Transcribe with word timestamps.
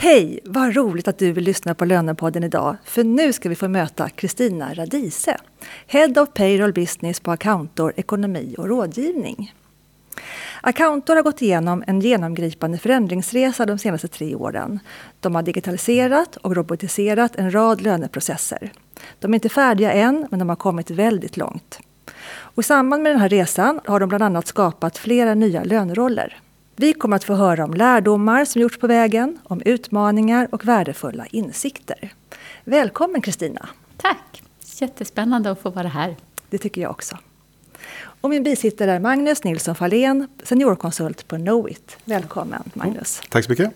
Hej! 0.00 0.40
Vad 0.44 0.76
roligt 0.76 1.08
att 1.08 1.18
du 1.18 1.32
vill 1.32 1.44
lyssna 1.44 1.74
på 1.74 1.84
Lönepodden 1.84 2.44
idag, 2.44 2.76
för 2.84 3.04
nu 3.04 3.32
ska 3.32 3.48
vi 3.48 3.54
få 3.54 3.68
möta 3.68 4.08
Kristina 4.08 4.74
Radise, 4.74 5.36
Head 5.86 6.22
of 6.22 6.28
Payroll 6.34 6.72
Business 6.72 7.20
på 7.20 7.30
Accountor 7.30 7.92
Ekonomi 7.96 8.54
och 8.58 8.68
rådgivning. 8.68 9.54
Accountor 10.60 11.16
har 11.16 11.22
gått 11.22 11.42
igenom 11.42 11.84
en 11.86 12.00
genomgripande 12.00 12.78
förändringsresa 12.78 13.66
de 13.66 13.78
senaste 13.78 14.08
tre 14.08 14.34
åren. 14.34 14.80
De 15.20 15.34
har 15.34 15.42
digitaliserat 15.42 16.36
och 16.36 16.56
robotiserat 16.56 17.36
en 17.36 17.54
rad 17.54 17.80
löneprocesser. 17.80 18.72
De 19.18 19.32
är 19.32 19.34
inte 19.34 19.48
färdiga 19.48 19.92
än, 19.92 20.26
men 20.30 20.38
de 20.38 20.48
har 20.48 20.56
kommit 20.56 20.90
väldigt 20.90 21.36
långt. 21.36 21.80
Och 22.28 22.62
I 22.62 22.66
samband 22.66 23.02
med 23.02 23.12
den 23.12 23.20
här 23.20 23.28
resan 23.28 23.80
har 23.84 24.00
de 24.00 24.08
bland 24.08 24.24
annat 24.24 24.46
skapat 24.46 24.98
flera 24.98 25.34
nya 25.34 25.64
löneroller. 25.64 26.36
Vi 26.80 26.92
kommer 26.92 27.16
att 27.16 27.24
få 27.24 27.34
höra 27.34 27.64
om 27.64 27.74
lärdomar 27.74 28.44
som 28.44 28.62
gjorts 28.62 28.78
på 28.78 28.86
vägen, 28.86 29.38
om 29.42 29.62
utmaningar 29.64 30.48
och 30.52 30.68
värdefulla 30.68 31.26
insikter. 31.26 32.12
Välkommen 32.64 33.22
Kristina! 33.22 33.68
Tack! 33.96 34.42
Jättespännande 34.80 35.50
att 35.50 35.60
få 35.60 35.70
vara 35.70 35.88
här. 35.88 36.16
Det 36.50 36.58
tycker 36.58 36.80
jag 36.80 36.90
också. 36.90 37.16
Och 38.20 38.30
min 38.30 38.42
bisittare 38.42 38.92
är 38.92 39.00
Magnus 39.00 39.44
Nilsson 39.44 39.74
Fahlén, 39.74 40.28
seniorkonsult 40.42 41.28
på 41.28 41.36
Knowit. 41.36 41.96
Välkommen 42.04 42.62
Magnus! 42.74 43.20
Tack 43.28 43.44
så 43.44 43.50
mycket! 43.50 43.72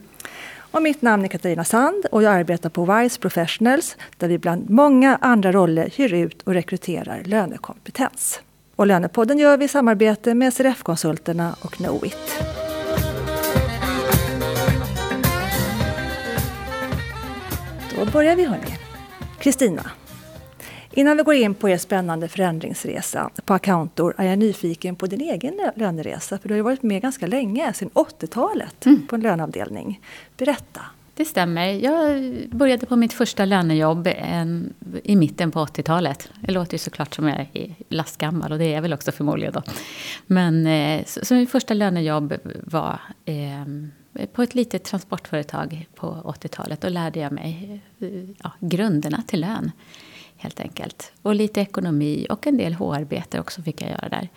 Och 0.55 0.83
mitt 0.83 1.03
namn 1.03 1.25
är 1.25 1.29
Katarina 1.29 1.65
Sand 1.65 2.07
och 2.13 2.23
jag 2.23 2.35
arbetar 2.35 2.69
på 2.69 2.85
Wise 2.85 3.21
Professionals 3.21 3.97
där 4.17 4.29
vi 4.29 4.39
bland 4.39 4.71
många 4.71 5.19
andra 5.21 5.53
roller 5.53 5.91
hyr 5.97 6.15
ut 6.15 6.43
och 6.43 6.55
rekryterar 6.55 7.23
lönekompetens. 7.25 8.41
Och 8.77 8.87
Lönepodden 8.87 9.39
gör 9.39 9.57
vi 9.57 9.65
i 9.65 9.69
samarbete 9.69 10.35
med 10.35 10.55
SRF-konsulterna 10.55 11.57
och 11.61 11.73
Knowit. 11.73 12.43
Då 18.05 18.11
börjar 18.11 18.37
vi 18.37 18.45
hörni. 18.45 18.79
Kristina, 19.39 19.91
innan 20.91 21.17
vi 21.17 21.23
går 21.23 21.35
in 21.35 21.55
på 21.55 21.69
er 21.69 21.79
spännande 21.79 22.29
förändringsresa 22.29 23.31
på 23.45 23.55
Accountor 23.55 24.15
är 24.19 24.25
jag 24.25 24.39
nyfiken 24.39 24.97
på 24.97 25.07
din 25.07 25.21
egen 25.21 25.73
löneresa. 25.77 26.39
För 26.39 26.49
du 26.49 26.55
har 26.55 26.57
ju 26.57 26.63
varit 26.63 26.83
med 26.83 27.03
ganska 27.03 27.27
länge, 27.27 27.73
sedan 27.73 27.91
80-talet, 27.95 28.87
mm. 28.87 29.07
på 29.07 29.15
en 29.15 29.21
löneavdelning. 29.21 30.01
Berätta. 30.37 30.81
Det 31.15 31.25
stämmer. 31.25 31.73
Jag 31.73 32.23
började 32.51 32.87
på 32.87 32.97
mitt 32.97 33.13
första 33.13 33.45
lönejobb 33.45 34.09
en, 34.17 34.75
i 35.05 35.17
mitten 35.17 35.51
på 35.51 35.65
80-talet. 35.65 36.31
Det 36.41 36.53
låter 36.53 36.75
ju 36.75 36.79
såklart 36.79 37.15
som 37.15 37.29
jag 37.29 37.49
är 37.53 37.75
lastgammal 37.89 38.53
och 38.53 38.59
det 38.59 38.65
är 38.65 38.75
jag 38.75 38.83
väl 38.83 38.93
också 38.93 39.13
förmodligen 39.13 39.53
då. 39.53 39.63
Men 40.27 40.67
eh, 40.67 41.05
så, 41.07 41.25
så 41.25 41.35
mitt 41.35 41.51
första 41.51 41.75
lönejobb 41.75 42.35
var 42.65 43.01
eh, 43.25 44.27
på 44.33 44.43
ett 44.43 44.55
litet 44.55 44.85
transportföretag 44.85 45.89
på 45.95 46.35
80-talet. 46.41 46.81
Då 46.81 46.89
lärde 46.89 47.21
jag 47.21 47.33
mig 47.33 47.81
eh, 48.01 48.09
ja, 48.43 48.53
grunderna 48.61 49.23
till 49.27 49.41
lön, 49.41 49.71
helt 50.37 50.61
enkelt. 50.61 51.13
Och 51.23 51.35
lite 51.35 51.61
ekonomi 51.61 52.27
och 52.31 52.47
en 52.47 52.57
del 52.57 52.75
HR-arbete 52.75 53.41
också 53.41 53.63
fick 53.63 53.83
jag 53.83 53.91
göra 53.91 54.09
där. 54.09 54.29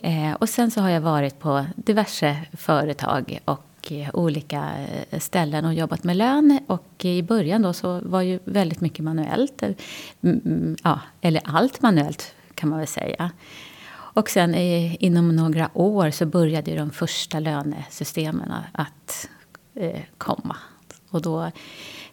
Eh, 0.00 0.32
och 0.32 0.48
sen 0.48 0.70
så 0.70 0.80
har 0.80 0.90
jag 0.90 1.00
varit 1.00 1.38
på 1.38 1.66
diverse 1.76 2.36
företag 2.52 3.40
och 3.44 3.64
och 3.78 3.92
eh, 3.92 4.10
olika 4.12 4.72
eh, 5.10 5.18
ställen 5.18 5.64
och 5.64 5.74
jobbat 5.74 6.04
med 6.04 6.16
lön. 6.16 6.60
Och 6.66 7.04
i 7.04 7.22
början 7.22 7.62
då 7.62 7.72
så 7.72 8.00
var 8.04 8.22
ju 8.22 8.38
väldigt 8.44 8.80
mycket 8.80 9.04
manuellt. 9.04 9.62
Eh, 9.62 9.70
ja, 10.84 11.00
eller 11.20 11.42
allt 11.44 11.82
manuellt 11.82 12.34
kan 12.54 12.68
man 12.68 12.78
väl 12.78 12.88
säga. 12.88 13.30
Och 13.90 14.30
sen 14.30 14.54
inom 14.54 15.36
några 15.36 15.70
år 15.74 16.10
så 16.10 16.26
började 16.26 16.74
de 16.76 16.90
första 16.90 17.40
lönesystemen 17.40 18.52
att 18.72 19.28
komma. 20.18 20.56
Och 21.10 21.22
då 21.22 21.50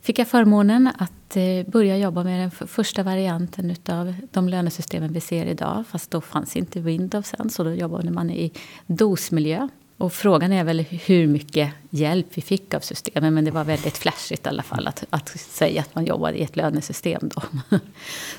fick 0.01 0.19
jag 0.19 0.27
förmånen 0.27 0.89
att 0.97 1.37
börja 1.67 1.97
jobba 1.97 2.23
med 2.23 2.39
den 2.39 2.67
första 2.67 3.03
varianten 3.03 3.71
utav 3.71 4.15
de 4.31 4.49
lönesystemen 4.49 5.13
vi 5.13 5.21
ser 5.21 5.45
idag. 5.45 5.83
Fast 5.87 6.11
då 6.11 6.21
fanns 6.21 6.55
inte 6.55 6.79
Windows 6.79 7.33
än, 7.39 7.49
så 7.49 7.63
då 7.63 7.73
jobbade 7.73 8.11
man 8.11 8.29
i 8.29 8.51
DOS-miljö. 8.87 9.67
Och 9.97 10.13
frågan 10.13 10.51
är 10.51 10.63
väl 10.63 10.79
hur 10.79 11.27
mycket 11.27 11.69
hjälp 11.89 12.27
vi 12.33 12.41
fick 12.41 12.73
av 12.73 12.79
systemen. 12.79 13.33
Men 13.33 13.45
det 13.45 13.51
var 13.51 13.63
väldigt 13.63 13.97
flashigt 13.97 14.45
i 14.45 14.49
alla 14.49 14.63
fall 14.63 14.87
att, 14.87 15.03
att 15.09 15.29
säga 15.39 15.81
att 15.81 15.95
man 15.95 16.05
jobbade 16.05 16.37
i 16.37 16.43
ett 16.43 16.55
lönesystem 16.55 17.29
då. 17.35 17.41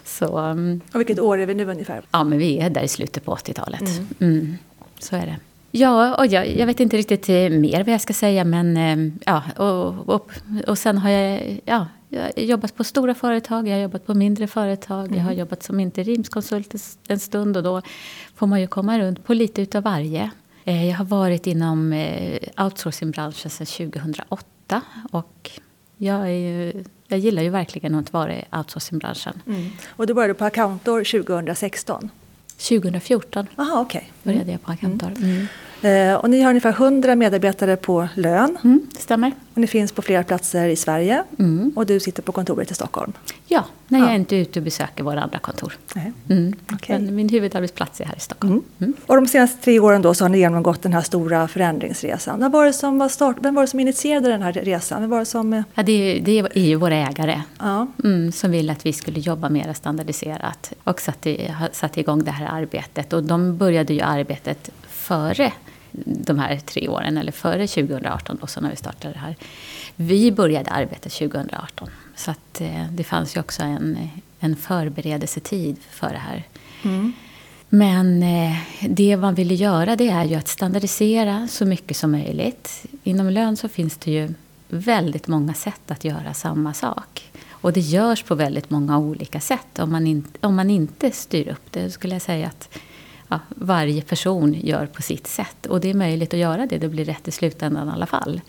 Så, 0.05 0.39
um, 0.39 0.81
och 0.93 1.01
vilket 1.01 1.21
år 1.21 1.39
är 1.39 1.47
vi 1.47 1.55
nu 1.55 1.65
ungefär? 1.65 2.03
Ja, 2.11 2.25
men 2.25 2.39
vi 2.39 2.59
är 2.59 2.71
där 2.71 2.83
i 2.83 2.89
slutet 2.89 3.25
på 3.25 3.35
80-talet. 3.35 3.81
Mm. 3.81 4.07
Mm, 4.21 4.57
så 4.99 5.17
är 5.17 5.27
det. 5.27 5.37
Ja, 5.71 6.15
och 6.15 6.27
jag, 6.27 6.57
jag, 6.57 6.67
vet 6.67 6.81
inte 6.81 6.97
riktigt 6.97 7.29
eh, 7.29 7.51
mer 7.51 7.85
vad 7.85 7.95
jag 7.95 8.01
ska 8.01 8.13
säga. 8.13 8.45
Men 8.45 8.77
ehm, 8.77 9.19
ja, 9.25 9.43
och, 9.57 10.09
och, 10.09 10.31
och 10.67 10.79
sen 10.79 10.99
har 10.99 11.11
jag, 11.11 11.61
ja, 11.65 11.87
jag 12.09 12.23
har 12.23 12.33
jobbat 12.37 12.77
på 12.77 12.85
stora 12.85 13.15
företag, 13.15 13.69
jag 13.69 13.75
har 13.75 13.83
jobbat 13.83 14.07
på 14.07 14.15
mindre 14.15 14.47
företag. 14.47 15.07
Mm. 15.07 15.15
Jag 15.15 15.25
har 15.25 15.31
mm. 15.31 15.41
jobbat 15.41 15.63
som 15.63 15.81
interimskonsult 15.81 16.75
en 17.09 17.19
stund 17.19 17.57
och 17.57 17.63
då 17.63 17.83
får 18.35 18.47
man 18.47 18.61
ju 18.61 18.67
komma 18.67 18.99
runt 18.99 19.25
på 19.25 19.35
lite 19.35 19.63
utav 19.63 19.83
varje. 19.83 20.31
Eh, 20.69 20.89
jag 20.89 20.97
har 20.97 21.05
varit 21.05 21.47
inom 21.47 21.93
eh, 21.93 22.65
outsourcingbranschen 22.65 23.51
sedan 23.51 23.67
2008. 23.67 24.83
Och 25.11 25.51
jag, 25.97 26.35
ju, 26.35 26.85
jag 27.09 27.19
gillar 27.19 27.43
ju 27.43 27.49
verkligen 27.49 27.95
att 27.95 28.13
vara 28.13 28.35
i 28.35 28.45
outsourcingbranschen. 28.53 29.43
Mm. 29.47 29.71
Och 29.89 30.07
du 30.07 30.15
började 30.15 30.35
på 30.35 30.45
Accountor 30.45 31.05
2016? 31.25 32.11
2014 32.69 33.47
Aha, 33.57 33.81
okay. 33.81 34.03
började 34.23 34.43
mm. 34.43 34.53
jag 34.53 34.63
på 34.63 34.73
Accountor. 34.73 35.09
Mm. 35.09 35.23
mm. 35.23 35.47
Eh, 35.83 36.15
och 36.15 36.31
ni 36.31 36.43
har 36.43 36.51
ungefär 36.51 36.71
100 36.73 37.15
medarbetare 37.15 37.77
på 37.77 38.09
lön. 38.15 38.59
Mm, 38.65 38.87
stämmer. 38.99 39.33
Och 39.55 39.61
ni 39.61 39.67
finns 39.67 39.93
på 39.93 40.03
flera 40.03 40.25
platser 40.25 40.69
i 40.69 40.77
Sverige. 40.77 41.25
Mm. 41.39 41.73
Och 41.77 41.87
du 41.87 42.01
sitter 42.01 42.23
på 42.23 42.33
kontoret 42.33 42.71
i 42.71 42.75
Stockholm. 42.75 43.13
Ja, 43.47 43.65
när 43.89 43.99
jag 43.99 44.09
ja. 44.09 44.15
inte 44.15 44.37
är 44.37 44.41
ute 44.41 44.59
och 44.59 44.65
besöker 44.65 45.05
våra 45.05 45.23
andra 45.23 45.39
kontor. 45.39 45.73
Mm. 46.29 46.55
Okay. 46.75 46.99
Men 46.99 47.15
min 47.15 47.29
huvudarbetsplats 47.29 48.01
är 48.01 48.05
här 48.05 48.17
i 48.17 48.21
Stockholm. 48.21 48.53
Mm. 48.53 48.65
Mm. 48.79 48.95
Och 49.07 49.17
de 49.17 49.27
senaste 49.27 49.63
tre 49.65 49.81
åren 49.81 50.03
då 50.03 50.15
så 50.15 50.25
har 50.25 50.29
ni 50.29 50.39
genomgått 50.39 50.83
den 50.83 50.93
här 50.93 51.01
stora 51.01 51.49
förändringsresan. 51.49 52.41
Vem 52.41 52.53
var 52.53 52.67
det 52.67 52.73
som, 52.73 52.99
var 52.99 53.09
start, 53.09 53.37
vem 53.41 53.55
var 53.55 53.63
det 53.63 53.69
som 53.69 53.81
initierade 53.81 54.29
den 54.29 54.43
här 54.43 54.53
resan? 54.53 55.01
Vem 55.01 55.11
var 55.11 55.19
det, 55.19 55.25
som... 55.25 55.65
Ja, 55.75 55.83
det, 55.83 56.21
det 56.25 56.39
är 56.39 56.59
ju 56.59 56.75
våra 56.75 56.95
ägare 56.95 57.43
ja. 57.59 57.87
Mm, 58.05 58.33
som 58.33 58.51
ville 58.51 58.73
att 58.73 58.87
vi 58.87 58.93
skulle 58.93 59.21
jobba 59.21 59.49
mer 59.49 59.73
standardiserat 59.73 60.73
och 60.85 61.01
satte, 61.01 61.55
satte 61.73 62.01
igång 62.01 62.25
det 62.25 62.31
här 62.31 62.47
arbetet. 62.47 63.13
Och 63.13 63.25
de 63.25 63.57
började 63.57 63.95
ju 63.95 64.01
arbetet 64.01 64.71
före 64.89 65.53
de 66.05 66.39
här 66.39 66.59
tre 66.59 66.89
åren, 66.89 67.19
eller 67.19 67.33
före 67.33 67.67
2018 67.67 68.39
då, 68.41 68.47
så 68.47 68.61
när 68.61 68.71
vi 68.71 68.77
startade 68.77 69.15
det 69.15 69.21
här. 69.21 69.37
Vi 69.97 70.33
började 70.33 70.71
arbeta 70.71 71.09
2018. 71.09 71.89
Så 72.17 72.31
att, 72.31 72.61
eh, 72.61 72.87
det 72.91 73.05
fanns 73.05 73.37
ju 73.37 73.41
också 73.41 73.63
en, 73.63 74.11
en 74.41 74.57
förberedelsetid 74.57 75.77
för 75.91 76.09
det 76.09 76.19
här. 76.19 76.45
Mm. 76.83 77.13
Men 77.69 78.23
eh, 78.23 78.57
det 78.89 79.17
man 79.17 79.35
ville 79.35 79.55
göra 79.55 79.97
det 79.97 80.09
är 80.09 80.25
ju 80.25 80.35
att 80.35 80.49
standardisera 80.49 81.49
så 81.49 81.65
mycket 81.65 81.97
som 81.97 82.13
möjligt. 82.13 82.87
Inom 83.03 83.31
lön 83.31 83.57
så 83.57 83.69
finns 83.69 83.97
det 83.97 84.11
ju 84.11 84.35
väldigt 84.69 85.29
många 85.29 85.55
sätt 85.55 85.91
att 85.91 86.05
göra 86.05 86.35
samma 86.35 86.75
sak. 86.75 87.31
Och 87.51 87.73
det 87.73 87.81
görs 87.81 88.23
på 88.23 88.35
väldigt 88.35 88.71
många 88.71 88.99
olika 88.99 89.41
sätt. 89.41 89.79
Om 89.79 89.93
man, 89.93 90.07
in, 90.07 90.25
om 90.41 90.57
man 90.57 90.71
inte 90.71 91.11
styr 91.11 91.49
upp 91.49 91.73
det 91.73 91.91
skulle 91.91 92.15
jag 92.15 92.23
säga 92.23 92.47
att 92.47 92.79
ja, 93.29 93.41
varje 93.49 94.03
person 94.03 94.55
gör 94.55 94.87
på 94.87 95.03
sitt 95.03 95.27
sätt. 95.27 95.67
Och 95.67 95.81
det 95.81 95.91
är 95.91 95.95
möjligt 95.95 96.35
att 96.35 96.41
göra 96.41 96.67
det, 96.67 96.79
det 96.79 96.89
blir 96.89 97.05
rätt 97.05 97.29
i 97.29 97.31
slutändan 97.31 97.89
i 97.89 97.93
alla 97.93 98.07
fall. 98.07 98.41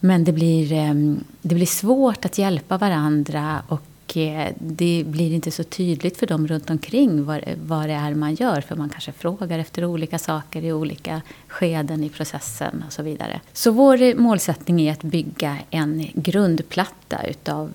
Men 0.00 0.24
det 0.24 0.32
blir, 0.32 0.72
eh, 0.72 0.94
det 1.42 1.54
blir 1.54 1.66
svårt 1.66 2.24
att 2.24 2.38
hjälpa 2.38 2.78
varandra 2.78 3.62
och 3.68 4.16
eh, 4.16 4.48
det 4.58 5.04
blir 5.06 5.34
inte 5.34 5.50
så 5.50 5.64
tydligt 5.64 6.16
för 6.16 6.26
dem 6.26 6.48
runt 6.48 6.70
omkring 6.70 7.24
vad, 7.24 7.40
vad 7.66 7.88
det 7.88 7.94
är 7.94 8.14
man 8.14 8.34
gör. 8.34 8.60
För 8.60 8.76
man 8.76 8.88
kanske 8.88 9.12
frågar 9.12 9.58
efter 9.58 9.84
olika 9.84 10.18
saker 10.18 10.64
i 10.64 10.72
olika 10.72 11.22
skeden 11.48 12.04
i 12.04 12.08
processen 12.08 12.84
och 12.86 12.92
så 12.92 13.02
vidare. 13.02 13.40
Så 13.52 13.70
vår 13.70 14.02
eh, 14.02 14.14
målsättning 14.14 14.80
är 14.80 14.92
att 14.92 15.02
bygga 15.02 15.56
en 15.70 16.06
grundplatta 16.14 17.22
utav 17.22 17.70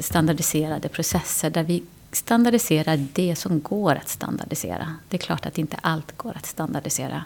standardiserade 0.00 0.88
processer 0.88 1.50
där 1.50 1.62
vi 1.62 1.82
standardisera 2.12 2.96
det 2.96 3.36
som 3.36 3.60
går 3.60 3.94
att 3.94 4.08
standardisera. 4.08 4.94
Det 5.08 5.16
är 5.16 5.18
klart 5.18 5.46
att 5.46 5.58
inte 5.58 5.76
allt 5.80 6.16
går 6.16 6.32
att 6.36 6.46
standardisera. 6.46 7.24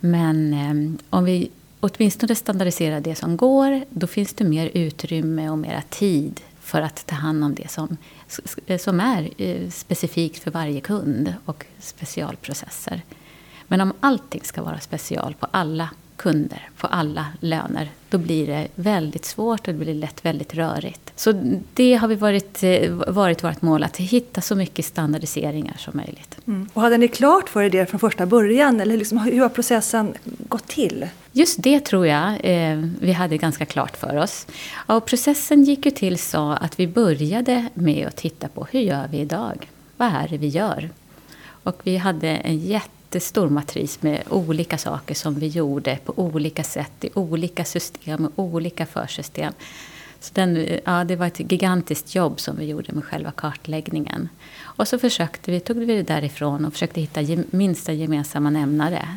Men 0.00 0.52
eh, 0.52 1.04
om 1.10 1.24
vi 1.24 1.50
åtminstone 1.80 2.34
standardiserar 2.34 3.00
det 3.00 3.14
som 3.14 3.36
går, 3.36 3.84
då 3.90 4.06
finns 4.06 4.34
det 4.34 4.44
mer 4.44 4.70
utrymme 4.74 5.48
och 5.48 5.58
mera 5.58 5.82
tid 5.82 6.40
för 6.60 6.82
att 6.82 7.06
ta 7.06 7.14
hand 7.14 7.44
om 7.44 7.54
det 7.54 7.70
som, 7.70 7.96
som 8.78 9.00
är 9.00 9.30
eh, 9.38 9.70
specifikt 9.70 10.42
för 10.42 10.50
varje 10.50 10.80
kund 10.80 11.34
och 11.44 11.66
specialprocesser. 11.78 13.02
Men 13.68 13.80
om 13.80 13.92
allting 14.00 14.40
ska 14.44 14.62
vara 14.62 14.80
special 14.80 15.34
på 15.34 15.46
alla 15.50 15.90
kunder 16.16 16.68
på 16.76 16.86
alla 16.86 17.26
löner, 17.40 17.90
då 18.10 18.18
blir 18.18 18.46
det 18.46 18.68
väldigt 18.74 19.24
svårt 19.24 19.68
och 19.68 19.74
det 19.74 19.80
blir 19.84 19.94
lätt 19.94 20.24
väldigt 20.24 20.54
rörigt. 20.54 21.12
Så 21.16 21.58
det 21.74 21.94
har 21.94 22.08
vi 22.08 22.14
varit, 22.14 22.62
eh, 22.62 22.92
varit 22.92 23.44
vårt 23.44 23.62
mål, 23.62 23.82
att 23.84 23.96
hitta 23.96 24.40
så 24.40 24.54
mycket 24.54 24.84
standardiseringar 24.84 25.76
som 25.78 25.96
möjligt. 25.96 26.38
Mm. 26.46 26.68
Och 26.72 26.82
hade 26.82 26.98
ni 26.98 27.08
klart 27.08 27.48
för 27.48 27.62
er 27.62 27.70
det 27.70 27.86
från 27.86 28.00
första 28.00 28.26
början, 28.26 28.80
eller 28.80 28.96
liksom, 28.96 29.18
hur 29.18 29.40
har 29.40 29.48
processen 29.48 30.14
gått 30.24 30.66
till? 30.66 31.08
Just 31.32 31.62
det 31.62 31.80
tror 31.80 32.06
jag 32.06 32.32
eh, 32.42 32.84
vi 33.00 33.12
hade 33.12 33.36
ganska 33.36 33.66
klart 33.66 33.96
för 33.96 34.16
oss. 34.16 34.46
Och 34.74 35.06
processen 35.06 35.64
gick 35.64 35.84
ju 35.84 35.90
till 35.90 36.18
så 36.18 36.50
att 36.50 36.80
vi 36.80 36.86
började 36.86 37.68
med 37.74 38.06
att 38.06 38.16
titta 38.16 38.48
på 38.48 38.66
hur 38.70 38.80
gör 38.80 39.08
vi 39.10 39.18
idag? 39.18 39.68
Vad 39.96 40.08
är 40.08 40.28
det 40.28 40.38
vi 40.38 40.48
gör? 40.48 40.90
Och 41.62 41.80
vi 41.82 41.96
hade 41.96 42.28
en 42.28 42.58
jättestor 43.14 43.48
matris 43.48 44.02
med 44.02 44.22
olika 44.30 44.78
saker 44.78 45.14
som 45.14 45.34
vi 45.34 45.46
gjorde 45.46 45.98
på 46.04 46.12
olika 46.16 46.64
sätt 46.64 47.04
i 47.04 47.10
olika 47.14 47.64
system 47.64 48.26
och 48.26 48.44
olika 48.44 48.86
försystem. 48.86 49.52
Så 50.20 50.30
den, 50.34 50.66
ja, 50.84 51.04
det 51.04 51.16
var 51.16 51.26
ett 51.26 51.40
gigantiskt 51.52 52.14
jobb 52.14 52.40
som 52.40 52.56
vi 52.56 52.64
gjorde 52.64 52.92
med 52.92 53.04
själva 53.04 53.30
kartläggningen. 53.30 54.28
Och 54.60 54.88
så 54.88 54.98
försökte 54.98 55.50
vi, 55.50 55.60
tog 55.60 55.76
vi 55.76 55.86
det 55.86 56.02
därifrån 56.02 56.64
och 56.64 56.72
försökte 56.72 57.00
hitta 57.00 57.20
minsta 57.50 57.92
gemensamma 57.92 58.50
nämnare. 58.50 59.08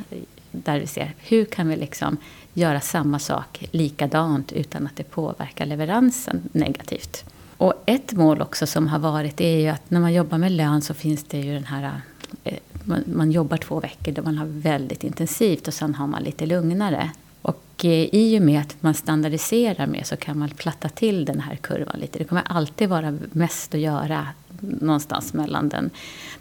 Där 0.51 0.79
vi 0.79 0.87
ser, 0.87 1.13
hur 1.17 1.45
kan 1.45 1.69
vi 1.69 1.75
liksom 1.75 2.17
göra 2.53 2.81
samma 2.81 3.19
sak 3.19 3.67
likadant 3.71 4.51
utan 4.51 4.87
att 4.87 4.95
det 4.95 5.03
påverkar 5.03 5.65
leveransen 5.65 6.49
negativt. 6.51 7.23
Och 7.57 7.73
ett 7.85 8.13
mål 8.13 8.41
också 8.41 8.67
som 8.67 8.87
har 8.87 8.99
varit 8.99 9.41
är 9.41 9.57
ju 9.59 9.67
att 9.67 9.89
när 9.89 9.99
man 9.99 10.13
jobbar 10.13 10.37
med 10.37 10.51
lön 10.51 10.81
så 10.81 10.93
finns 10.93 11.23
det 11.23 11.37
ju 11.37 11.53
den 11.53 11.65
här 11.65 12.01
eh, 12.43 12.57
man, 12.85 13.03
man 13.05 13.31
jobbar 13.31 13.57
två 13.57 13.79
veckor 13.79 14.11
där 14.11 14.21
man 14.21 14.37
har 14.37 14.45
väldigt 14.45 15.03
intensivt 15.03 15.67
och 15.67 15.73
sen 15.73 15.95
har 15.95 16.07
man 16.07 16.23
lite 16.23 16.45
lugnare. 16.45 17.11
Och 17.41 17.85
eh, 17.85 18.09
i 18.11 18.39
och 18.39 18.41
med 18.41 18.61
att 18.61 18.75
man 18.79 18.93
standardiserar 18.93 19.87
mer 19.87 20.03
så 20.03 20.15
kan 20.15 20.39
man 20.39 20.49
platta 20.49 20.89
till 20.89 21.25
den 21.25 21.39
här 21.39 21.55
kurvan 21.55 21.99
lite. 21.99 22.19
Det 22.19 22.23
kommer 22.23 22.43
alltid 22.45 22.89
vara 22.89 23.17
mest 23.31 23.73
att 23.73 23.79
göra 23.81 24.27
någonstans 24.59 25.33
mellan 25.33 25.69
den, 25.69 25.89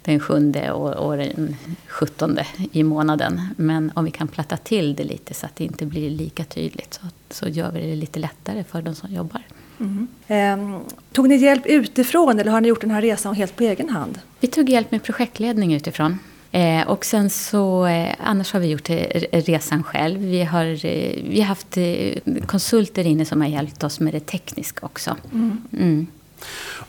den 0.01 0.19
sjunde 0.19 0.71
och, 0.71 0.93
och 0.93 1.17
den 1.17 1.55
sjuttonde 1.87 2.47
i 2.71 2.83
månaden. 2.83 3.41
Men 3.57 3.91
om 3.95 4.05
vi 4.05 4.11
kan 4.11 4.27
platta 4.27 4.57
till 4.57 4.95
det 4.95 5.03
lite 5.03 5.33
så 5.33 5.45
att 5.45 5.55
det 5.55 5.63
inte 5.63 5.85
blir 5.85 6.09
lika 6.09 6.43
tydligt 6.43 6.93
så, 6.93 7.07
så 7.29 7.47
gör 7.47 7.71
vi 7.71 7.81
det 7.81 7.95
lite 7.95 8.19
lättare 8.19 8.63
för 8.63 8.81
de 8.81 8.95
som 8.95 9.13
jobbar. 9.13 9.41
Mm. 9.79 10.07
Eh, 10.27 10.81
tog 11.11 11.29
ni 11.29 11.35
hjälp 11.35 11.65
utifrån 11.65 12.39
eller 12.39 12.51
har 12.51 12.61
ni 12.61 12.67
gjort 12.67 12.81
den 12.81 12.91
här 12.91 13.01
resan 13.01 13.35
helt 13.35 13.55
på 13.55 13.63
egen 13.63 13.89
hand? 13.89 14.19
Vi 14.39 14.47
tog 14.47 14.69
hjälp 14.69 14.91
med 14.91 15.03
projektledning 15.03 15.73
utifrån. 15.73 16.19
Eh, 16.55 16.87
och 16.87 17.05
sen 17.05 17.29
så, 17.29 17.85
eh, 17.85 18.15
annars 18.19 18.53
har 18.53 18.59
vi 18.59 18.67
gjort 18.67 18.89
eh, 18.89 18.95
resan 19.31 19.83
själv. 19.83 20.19
Vi 20.19 20.43
har, 20.43 20.65
eh, 20.65 21.23
vi 21.29 21.41
har 21.41 21.47
haft 21.47 21.77
eh, 21.77 22.43
konsulter 22.45 23.05
inne 23.05 23.25
som 23.25 23.41
har 23.41 23.47
hjälpt 23.47 23.83
oss 23.83 23.99
med 23.99 24.13
det 24.13 24.19
tekniska 24.19 24.85
också. 24.85 25.15
Mm. 25.33 25.61
Mm. 25.79 26.07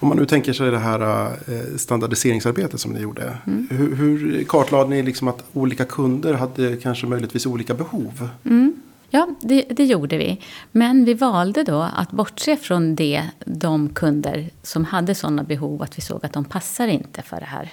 Om 0.00 0.08
man 0.08 0.16
nu 0.16 0.26
tänker 0.26 0.52
sig 0.52 0.70
det 0.70 0.78
här 0.78 1.26
eh, 1.26 1.76
standardiseringsarbetet 1.76 2.80
som 2.80 2.92
ni 2.92 3.00
gjorde. 3.00 3.38
Mm. 3.46 3.68
Hur, 3.70 3.96
hur 3.96 4.44
kartlade 4.44 4.90
ni 4.90 5.02
liksom 5.02 5.28
att 5.28 5.44
olika 5.52 5.84
kunder 5.84 6.34
hade 6.34 6.76
kanske 6.76 7.06
möjligtvis 7.06 7.46
olika 7.46 7.74
behov? 7.74 8.28
Mm. 8.44 8.80
Ja, 9.10 9.28
det, 9.40 9.62
det, 9.70 9.84
gjorde 9.84 10.18
vi. 10.18 10.40
Men 10.72 11.04
vi 11.04 11.14
valde 11.14 11.62
då 11.62 11.88
att 11.96 12.10
bortse 12.10 12.56
från 12.56 12.94
det, 12.94 13.22
de 13.44 13.88
kunder 13.88 14.50
som 14.62 14.84
hade 14.84 15.14
sådana 15.14 15.42
behov 15.42 15.82
att 15.82 15.98
vi 15.98 16.02
såg 16.02 16.24
att 16.24 16.32
de 16.32 16.44
passar 16.44 16.88
inte 16.88 17.22
för 17.22 17.40
det 17.40 17.46
här. 17.46 17.72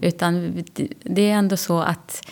Utan 0.00 0.64
det 1.02 1.30
är 1.30 1.34
ändå 1.34 1.56
så 1.56 1.80
att 1.80 2.28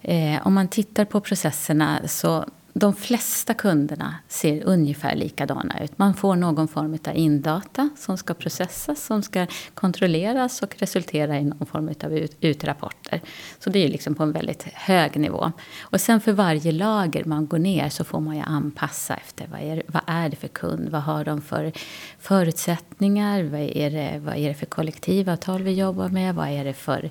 eh, 0.00 0.46
om 0.46 0.54
man 0.54 0.68
tittar 0.68 1.04
på 1.04 1.20
processerna 1.20 2.08
så 2.08 2.44
de 2.76 2.94
flesta 2.94 3.54
kunderna 3.54 4.14
ser 4.28 4.64
ungefär 4.64 5.16
likadana 5.16 5.84
ut. 5.84 5.98
Man 5.98 6.14
får 6.14 6.36
någon 6.36 6.68
form 6.68 6.98
av 7.06 7.16
indata 7.16 7.90
som 7.96 8.18
ska 8.18 8.34
processas, 8.34 9.04
som 9.04 9.22
ska 9.22 9.46
kontrolleras 9.74 10.62
och 10.62 10.76
resultera 10.78 11.38
i 11.38 11.44
någon 11.44 11.66
form 11.66 11.88
av 12.04 12.26
utrapporter. 12.40 13.20
Så 13.58 13.70
det 13.70 13.84
är 13.84 13.88
liksom 13.88 14.14
på 14.14 14.22
en 14.22 14.32
väldigt 14.32 14.62
hög 14.62 15.16
nivå. 15.20 15.52
Och 15.80 16.00
sen 16.00 16.20
för 16.20 16.32
varje 16.32 16.72
lager 16.72 17.24
man 17.24 17.46
går 17.46 17.58
ner 17.58 17.88
så 17.88 18.04
får 18.04 18.20
man 18.20 18.36
ju 18.36 18.42
anpassa 18.42 19.14
efter 19.14 19.46
vad 19.46 19.60
är, 19.60 19.82
vad 19.86 20.02
är 20.06 20.28
det 20.28 20.36
för 20.36 20.48
kund, 20.48 20.88
vad 20.88 21.02
har 21.02 21.24
de 21.24 21.42
för 21.42 21.72
förutsättningar, 22.18 23.44
vad 23.44 23.60
är 23.60 23.90
det, 23.90 24.20
vad 24.24 24.36
är 24.36 24.48
det 24.48 24.54
för 24.54 24.66
kollektivavtal 24.66 25.62
vi 25.62 25.72
jobbar 25.72 26.08
med, 26.08 26.34
vad 26.34 26.48
är 26.48 26.64
det 26.64 26.74
för 26.74 27.10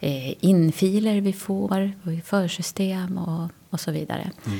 eh, 0.00 0.44
infiler 0.44 1.20
vi 1.20 1.32
får, 1.32 1.92
försystem 2.24 3.18
och, 3.18 3.48
och 3.70 3.80
så 3.80 3.90
vidare. 3.90 4.30
Mm. 4.46 4.58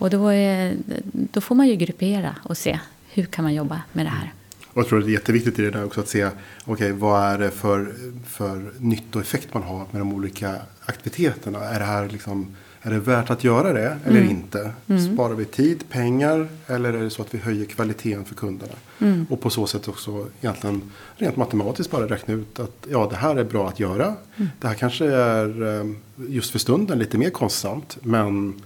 Och 0.00 0.10
då, 0.10 0.28
är, 0.28 0.76
då 1.12 1.40
får 1.40 1.54
man 1.54 1.68
ju 1.68 1.76
gruppera 1.76 2.36
och 2.42 2.56
se 2.56 2.78
hur 3.08 3.24
kan 3.24 3.42
man 3.42 3.54
jobba 3.54 3.82
med 3.92 4.06
det 4.06 4.10
här. 4.10 4.32
Och 4.66 4.78
jag 4.78 4.88
tror 4.88 5.00
det 5.00 5.06
är 5.06 5.10
jätteviktigt 5.10 5.58
i 5.58 5.62
det 5.62 5.70
där 5.70 5.84
också 5.84 6.00
att 6.00 6.08
se 6.08 6.28
okay, 6.66 6.92
vad 6.92 7.22
är 7.22 7.38
det 7.38 7.50
för, 7.50 7.94
för 8.26 8.72
nyttoeffekt 8.78 9.54
man 9.54 9.62
har 9.62 9.86
med 9.90 10.00
de 10.00 10.12
olika 10.12 10.56
aktiviteterna. 10.84 11.58
Är 11.58 11.78
det 11.78 11.84
här 11.84 12.08
liksom, 12.08 12.56
är 12.82 12.90
det 12.90 12.98
värt 12.98 13.30
att 13.30 13.44
göra 13.44 13.72
det 13.72 13.98
eller 14.04 14.20
mm. 14.20 14.30
inte? 14.30 14.70
Mm. 14.86 15.14
Sparar 15.14 15.34
vi 15.34 15.44
tid, 15.44 15.84
pengar 15.88 16.48
eller 16.66 16.92
är 16.92 17.02
det 17.02 17.10
så 17.10 17.22
att 17.22 17.34
vi 17.34 17.38
höjer 17.38 17.64
kvaliteten 17.64 18.24
för 18.24 18.34
kunderna? 18.34 18.74
Mm. 18.98 19.26
Och 19.30 19.40
på 19.40 19.50
så 19.50 19.66
sätt 19.66 19.88
också 19.88 20.26
egentligen 20.40 20.82
rent 21.16 21.36
matematiskt 21.36 21.90
bara 21.90 22.08
räkna 22.08 22.34
ut 22.34 22.60
att 22.60 22.86
ja, 22.90 23.06
det 23.10 23.16
här 23.16 23.36
är 23.36 23.44
bra 23.44 23.68
att 23.68 23.80
göra. 23.80 24.14
Mm. 24.36 24.48
Det 24.60 24.68
här 24.68 24.74
kanske 24.74 25.04
är 25.06 25.80
eh, 25.80 25.90
just 26.28 26.50
för 26.50 26.58
stunden 26.58 26.98
lite 26.98 27.18
mer 27.18 27.30
kostsamt 27.30 27.98
men 28.02 28.62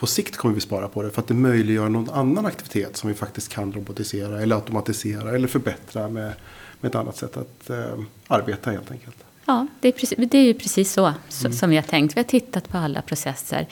på 0.00 0.06
sikt 0.06 0.36
kommer 0.36 0.54
vi 0.54 0.60
spara 0.60 0.88
på 0.88 1.02
det 1.02 1.10
för 1.10 1.22
att 1.22 1.28
det 1.28 1.34
möjliggör 1.34 1.88
någon 1.88 2.10
annan 2.10 2.46
aktivitet 2.46 2.96
som 2.96 3.08
vi 3.08 3.14
faktiskt 3.14 3.48
kan 3.48 3.72
robotisera 3.72 4.42
eller 4.42 4.56
automatisera 4.56 5.34
eller 5.34 5.48
förbättra 5.48 6.08
med, 6.08 6.32
med 6.80 6.88
ett 6.88 6.94
annat 6.94 7.16
sätt 7.16 7.36
att 7.36 7.70
eh, 7.70 7.98
arbeta 8.26 8.70
helt 8.70 8.90
enkelt. 8.90 9.16
Ja, 9.44 9.66
det 9.80 9.88
är, 9.88 9.92
precis, 9.92 10.18
det 10.30 10.38
är 10.38 10.42
ju 10.42 10.54
precis 10.54 10.92
så, 10.92 11.12
mm. 11.40 11.52
som 11.52 11.70
vi 11.70 11.76
har 11.76 11.82
tänkt. 11.82 12.16
Vi 12.16 12.20
har 12.20 12.28
tittat 12.28 12.68
på 12.68 12.78
alla 12.78 13.02
processer 13.02 13.66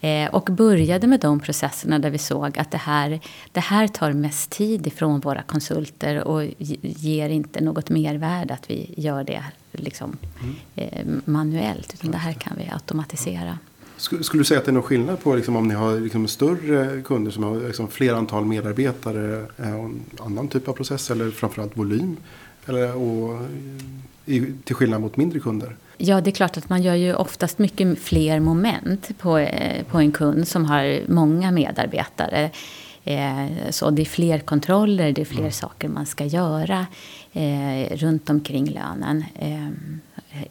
eh, 0.00 0.34
och 0.34 0.44
började 0.44 1.06
med 1.06 1.20
de 1.20 1.40
processerna 1.40 1.98
där 1.98 2.10
vi 2.10 2.18
såg 2.18 2.58
att 2.58 2.70
det 2.70 2.78
här, 2.78 3.20
det 3.52 3.60
här 3.60 3.88
tar 3.88 4.12
mest 4.12 4.50
tid 4.50 4.86
ifrån 4.86 5.20
våra 5.20 5.42
konsulter 5.42 6.24
och 6.24 6.44
ger 6.82 7.28
inte 7.28 7.60
något 7.60 7.90
mervärde 7.90 8.54
att 8.54 8.70
vi 8.70 8.94
gör 8.96 9.24
det 9.24 9.44
liksom, 9.72 10.16
mm. 10.42 10.54
eh, 10.76 11.06
manuellt. 11.24 11.94
Utan 11.94 12.10
det 12.10 12.18
här 12.18 12.32
kan 12.32 12.56
vi 12.56 12.70
automatisera. 12.72 13.58
Skulle, 14.00 14.40
du 14.40 14.44
säga 14.44 14.60
att 14.60 14.66
det 14.66 14.70
är 14.70 14.72
någon 14.72 14.82
skillnad 14.82 15.22
på 15.22 15.34
liksom, 15.34 15.56
om 15.56 15.68
ni 15.68 15.74
har 15.74 16.00
liksom, 16.00 16.28
större 16.28 17.02
kunder 17.02 17.30
som 17.30 17.42
har 17.42 17.66
liksom, 17.66 17.88
fler 17.88 18.14
antal 18.14 18.44
medarbetare 18.44 19.46
eh, 19.58 19.74
och 19.74 19.84
en 19.84 20.02
annan 20.18 20.48
typ 20.48 20.68
av 20.68 20.72
process 20.72 21.10
eller 21.10 21.30
framförallt 21.30 21.76
volym? 21.76 22.16
Eller, 22.66 22.96
och, 22.96 23.40
i, 24.26 24.52
till 24.64 24.74
skillnad 24.74 25.00
mot 25.00 25.16
mindre 25.16 25.40
kunder? 25.40 25.76
Ja, 25.96 26.20
det 26.20 26.30
är 26.30 26.32
klart 26.32 26.56
att 26.56 26.68
man 26.68 26.82
gör 26.82 26.94
ju 26.94 27.14
oftast 27.14 27.58
mycket 27.58 27.98
fler 27.98 28.40
moment 28.40 29.18
på, 29.18 29.38
eh, 29.38 29.84
på 29.84 29.98
en 29.98 30.12
kund 30.12 30.48
som 30.48 30.64
har 30.64 31.00
många 31.08 31.50
medarbetare. 31.50 32.50
Eh, 33.04 33.70
så 33.70 33.90
det 33.90 34.02
är 34.02 34.06
fler 34.06 34.38
kontroller, 34.38 35.12
det 35.12 35.20
är 35.20 35.24
fler 35.24 35.38
mm. 35.38 35.52
saker 35.52 35.88
man 35.88 36.06
ska 36.06 36.24
göra 36.24 36.86
eh, 37.32 37.96
runt 37.96 38.30
omkring 38.30 38.70
lönen. 38.70 39.24
Eh, 39.34 39.68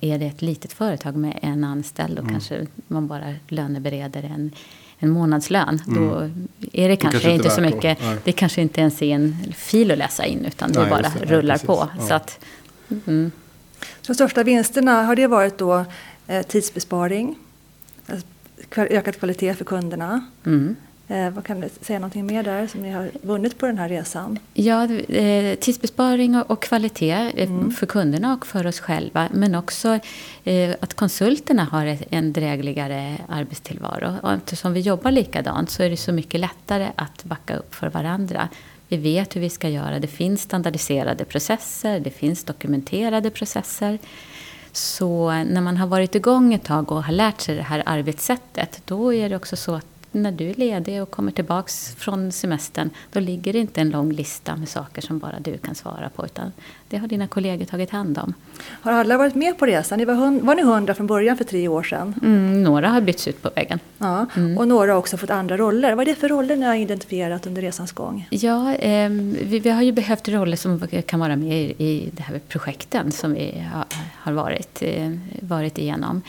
är 0.01 0.19
det 0.19 0.25
ett 0.25 0.41
litet 0.41 0.73
företag 0.73 1.15
med 1.15 1.39
en 1.41 1.63
anställd 1.63 2.19
och 2.19 2.23
mm. 2.23 2.31
kanske 2.31 2.67
man 2.87 3.07
bara 3.07 3.33
lönebereder 3.47 4.23
en, 4.23 4.51
en 4.99 5.09
månadslön. 5.09 5.81
Mm. 5.87 6.07
Då 6.09 6.29
är 6.73 6.89
det 6.89 6.95
kanske, 6.95 7.19
kanske 7.19 7.31
inte, 7.31 7.47
inte 7.47 7.49
så 7.49 7.61
mycket. 7.61 7.99
Och, 7.99 8.21
det 8.23 8.31
kanske 8.31 8.61
inte 8.61 8.81
ens 8.81 9.01
är 9.01 9.15
en 9.15 9.53
fil 9.55 9.91
att 9.91 9.97
läsa 9.97 10.25
in 10.25 10.45
utan 10.45 10.71
det 10.71 10.87
bara 10.89 11.01
det, 11.01 11.25
rullar 11.25 11.55
nej, 11.55 11.65
på. 11.65 11.89
Ja. 11.97 12.07
Så 12.07 12.13
att, 12.13 12.45
mm. 13.07 13.31
De 14.07 14.15
största 14.15 14.43
vinsterna, 14.43 15.03
har 15.03 15.15
det 15.15 15.27
varit 15.27 15.57
då 15.57 15.85
eh, 16.27 16.41
tidsbesparing, 16.41 17.35
ökad 18.75 19.19
kvalitet 19.19 19.53
för 19.53 19.65
kunderna, 19.65 20.25
mm. 20.45 20.75
Eh, 21.11 21.29
vad 21.29 21.43
kan 21.43 21.59
du 21.59 21.69
säga 21.81 21.99
någonting 21.99 22.25
mer 22.25 22.43
där 22.43 22.67
som 22.67 22.81
ni 22.81 22.91
har 22.91 23.11
vunnit 23.21 23.57
på 23.57 23.65
den 23.65 23.77
här 23.77 23.89
resan? 23.89 24.39
Ja, 24.53 24.83
eh, 24.93 25.55
tidsbesparing 25.55 26.35
och, 26.35 26.51
och 26.51 26.61
kvalitet 26.61 27.11
eh, 27.11 27.49
mm. 27.49 27.71
för 27.71 27.85
kunderna 27.85 28.33
och 28.33 28.45
för 28.45 28.67
oss 28.67 28.79
själva. 28.79 29.27
Men 29.31 29.55
också 29.55 29.99
eh, 30.43 30.75
att 30.79 30.93
konsulterna 30.93 31.63
har 31.63 31.85
ett, 31.85 32.03
en 32.09 32.33
drägligare 32.33 33.17
arbetstillvaro. 33.29 34.13
Och 34.23 34.33
eftersom 34.33 34.73
vi 34.73 34.79
jobbar 34.79 35.11
likadant 35.11 35.69
så 35.69 35.83
är 35.83 35.89
det 35.89 35.97
så 35.97 36.11
mycket 36.11 36.39
lättare 36.39 36.87
att 36.95 37.23
backa 37.23 37.55
upp 37.55 37.75
för 37.75 37.87
varandra. 37.87 38.49
Vi 38.87 38.97
vet 38.97 39.35
hur 39.35 39.41
vi 39.41 39.49
ska 39.49 39.69
göra. 39.69 39.99
Det 39.99 40.07
finns 40.07 40.41
standardiserade 40.41 41.25
processer, 41.25 41.99
det 41.99 42.11
finns 42.11 42.43
dokumenterade 42.43 43.29
processer. 43.29 43.97
Så 44.71 45.29
när 45.31 45.61
man 45.61 45.77
har 45.77 45.87
varit 45.87 46.15
igång 46.15 46.53
ett 46.53 46.63
tag 46.63 46.91
och 46.91 47.03
har 47.03 47.13
lärt 47.13 47.41
sig 47.41 47.55
det 47.55 47.61
här 47.61 47.83
arbetssättet, 47.85 48.81
då 48.85 49.13
är 49.13 49.29
det 49.29 49.35
också 49.35 49.55
så 49.55 49.75
att 49.75 49.98
när 50.11 50.31
du 50.31 50.49
är 50.49 50.53
ledig 50.53 51.01
och 51.01 51.11
kommer 51.11 51.31
tillbaks 51.31 51.95
från 51.95 52.31
semestern, 52.31 52.89
då 53.11 53.19
ligger 53.19 53.53
det 53.53 53.59
inte 53.59 53.81
en 53.81 53.89
lång 53.89 54.11
lista 54.11 54.55
med 54.55 54.69
saker 54.69 55.01
som 55.01 55.19
bara 55.19 55.39
du 55.39 55.57
kan 55.57 55.75
svara 55.75 56.09
på, 56.15 56.25
utan 56.25 56.51
det 56.89 56.97
har 56.97 57.07
dina 57.07 57.27
kollegor 57.27 57.65
tagit 57.65 57.89
hand 57.89 58.17
om. 58.17 58.33
Har 58.81 58.91
alla 58.91 59.17
varit 59.17 59.35
med 59.35 59.57
på 59.57 59.65
resan? 59.65 59.99
Ni 59.99 60.05
var, 60.05 60.45
var 60.45 60.55
ni 60.55 60.61
hundra 60.61 60.93
från 60.93 61.07
början 61.07 61.37
för 61.37 61.43
tre 61.43 61.67
år 61.67 61.83
sedan? 61.83 62.15
Mm, 62.21 62.63
några 62.63 62.89
har 62.89 63.01
bytts 63.01 63.27
ut 63.27 63.41
på 63.41 63.49
vägen. 63.55 63.79
Ja, 63.97 64.25
mm. 64.35 64.57
Och 64.57 64.67
några 64.67 64.91
har 64.91 64.99
också 64.99 65.17
fått 65.17 65.29
andra 65.29 65.57
roller. 65.57 65.95
Vad 65.95 66.07
är 66.07 66.11
det 66.11 66.19
för 66.19 66.29
roller 66.29 66.55
ni 66.55 66.65
har 66.65 66.75
identifierat 66.75 67.47
under 67.47 67.61
resans 67.61 67.91
gång? 67.91 68.27
Ja, 68.29 68.75
eh, 68.75 69.09
vi, 69.09 69.59
vi, 69.59 69.69
har 69.69 69.81
ju 69.81 69.91
behövt 69.91 70.27
roller 70.29 70.57
som 70.57 70.87
kan 71.05 71.19
vara 71.19 71.35
med 71.35 71.57
i, 71.61 71.83
i 71.83 72.09
de 72.13 72.23
här 72.23 72.39
projekten 72.47 73.11
som 73.11 73.33
vi 73.33 73.65
har, 73.73 73.85
har 74.15 74.33
varit, 74.33 74.81
eh, 74.81 75.11
varit 75.41 75.77
igenom. 75.77 76.21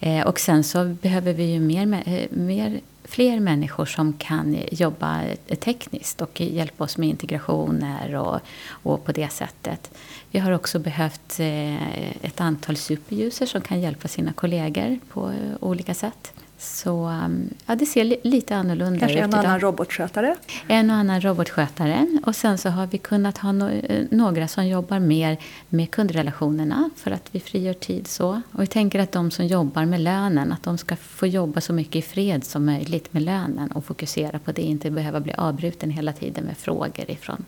Eh, 0.00 0.26
och 0.26 0.40
sen 0.40 0.64
så 0.64 0.84
behöver 0.84 1.32
vi 1.32 1.44
ju 1.44 1.60
mer, 1.60 2.02
eh, 2.06 2.24
mer, 2.30 2.80
fler 3.04 3.40
människor 3.40 3.86
som 3.86 4.12
kan 4.12 4.58
jobba 4.70 5.22
tekniskt 5.60 6.20
och 6.20 6.40
hjälpa 6.40 6.84
oss 6.84 6.98
med 6.98 7.08
integrationer 7.08 8.14
och, 8.14 8.40
och 8.68 9.04
på 9.04 9.12
det 9.12 9.28
sättet. 9.28 9.90
Vi 10.30 10.38
har 10.38 10.52
också 10.52 10.78
behövt 10.78 11.40
eh, 11.40 12.24
ett 12.26 12.40
antal 12.40 12.76
superuser 12.76 13.46
som 13.46 13.60
kan 13.60 13.80
hjälpa 13.80 14.08
sina 14.08 14.32
kollegor 14.32 14.98
på 15.08 15.32
olika 15.60 15.94
sätt. 15.94 16.32
Så 16.62 17.08
um, 17.08 17.50
ja, 17.66 17.74
det 17.74 17.86
ser 17.86 18.16
lite 18.22 18.56
annorlunda 18.56 18.98
Kanske 18.98 19.18
ut 19.18 19.20
Kanske 19.20 19.38
en 19.38 19.44
och 19.44 19.48
annan 19.48 19.60
robotskötare? 19.60 20.36
En 20.68 20.90
och 20.90 20.96
annan 20.96 21.20
robotskötare. 21.20 22.06
Och 22.24 22.36
sen 22.36 22.58
så 22.58 22.68
har 22.68 22.86
vi 22.86 22.98
kunnat 22.98 23.38
ha 23.38 23.52
no 23.52 23.68
eh, 23.68 24.04
några 24.10 24.48
som 24.48 24.66
jobbar 24.66 24.98
mer 24.98 25.36
med 25.68 25.90
kundrelationerna 25.90 26.90
för 26.96 27.10
att 27.10 27.28
vi 27.32 27.40
frigör 27.40 27.72
tid 27.72 28.06
så. 28.06 28.42
Och 28.52 28.62
vi 28.62 28.66
tänker 28.66 28.98
att 28.98 29.12
de 29.12 29.30
som 29.30 29.46
jobbar 29.46 29.84
med 29.84 30.00
lönen, 30.00 30.52
att 30.52 30.62
de 30.62 30.78
ska 30.78 30.96
få 30.96 31.26
jobba 31.26 31.60
så 31.60 31.72
mycket 31.72 31.96
i 31.96 32.02
fred 32.02 32.44
som 32.44 32.64
möjligt 32.64 33.12
med 33.12 33.22
lönen 33.22 33.72
och 33.72 33.84
fokusera 33.84 34.38
på 34.38 34.52
det, 34.52 34.62
inte 34.62 34.90
behöva 34.90 35.20
bli 35.20 35.32
avbruten 35.32 35.90
hela 35.90 36.12
tiden 36.12 36.44
med 36.44 36.56
frågor 36.56 37.10
ifrån 37.10 37.44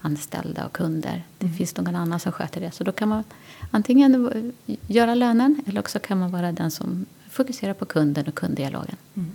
anställda 0.00 0.66
och 0.66 0.72
kunder. 0.72 1.22
Det 1.38 1.46
mm. 1.46 1.56
finns 1.56 1.76
någon 1.76 1.96
annan 1.96 2.20
som 2.20 2.32
sköter 2.32 2.60
det. 2.60 2.70
Så 2.70 2.84
då 2.84 2.92
kan 2.92 3.08
man 3.08 3.24
antingen 3.70 4.52
göra 4.86 5.14
lönen 5.14 5.62
eller 5.66 5.80
också 5.80 5.98
kan 5.98 6.18
man 6.18 6.30
vara 6.30 6.52
den 6.52 6.70
som 6.70 7.06
fokusera 7.36 7.74
på 7.74 7.84
kunden 7.84 8.26
och 8.26 8.34
kunddialogen. 8.34 8.96
Mm. 9.16 9.30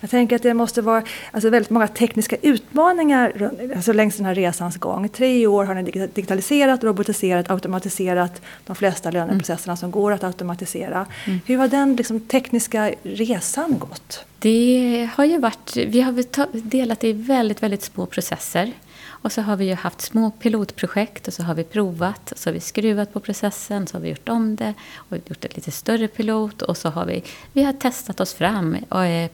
Jag 0.00 0.10
tänker 0.10 0.36
att 0.36 0.42
det 0.42 0.54
måste 0.54 0.82
vara 0.82 1.02
alltså 1.30 1.50
väldigt 1.50 1.70
många 1.70 1.88
tekniska 1.88 2.36
utmaningar 2.42 3.50
alltså 3.76 3.92
längs 3.92 4.16
den 4.16 4.26
här 4.26 4.34
resans 4.34 4.76
gång. 4.76 5.08
Tre 5.08 5.46
år 5.46 5.64
har 5.64 5.74
ni 5.74 5.82
digitaliserat, 6.14 6.84
robotiserat, 6.84 7.50
automatiserat 7.50 8.42
de 8.66 8.76
flesta 8.76 9.10
löneprocesserna 9.10 9.72
mm. 9.72 9.76
som 9.76 9.90
går 9.90 10.12
att 10.12 10.24
automatisera. 10.24 11.06
Mm. 11.26 11.40
Hur 11.46 11.56
har 11.56 11.68
den 11.68 11.96
liksom, 11.96 12.20
tekniska 12.20 12.92
resan 13.02 13.78
gått? 13.78 14.24
Det 14.38 15.08
har 15.14 15.24
ju 15.24 15.38
varit, 15.38 15.76
vi 15.76 16.00
har 16.00 16.68
delat 16.70 17.00
det 17.00 17.08
i 17.08 17.12
väldigt, 17.12 17.62
väldigt 17.62 17.82
små 17.82 18.06
processer. 18.06 18.72
Och 19.22 19.32
så 19.32 19.42
har 19.42 19.56
vi 19.56 19.64
ju 19.64 19.74
haft 19.74 20.00
små 20.00 20.30
pilotprojekt 20.30 21.28
och 21.28 21.34
så 21.34 21.42
har 21.42 21.54
vi 21.54 21.64
provat. 21.64 22.32
Så 22.36 22.50
har 22.50 22.54
vi 22.54 22.60
skruvat 22.60 23.12
på 23.12 23.20
processen, 23.20 23.86
så 23.86 23.96
har 23.96 24.02
vi 24.02 24.08
gjort 24.08 24.28
om 24.28 24.56
det 24.56 24.74
och 24.94 25.16
gjort 25.16 25.44
ett 25.44 25.56
lite 25.56 25.70
större 25.70 26.08
pilot. 26.08 26.62
Och 26.62 26.76
så 26.76 26.88
har 26.88 27.06
vi, 27.06 27.24
vi 27.52 27.62
har 27.62 27.72
testat 27.72 28.20
oss 28.20 28.34
fram 28.34 28.76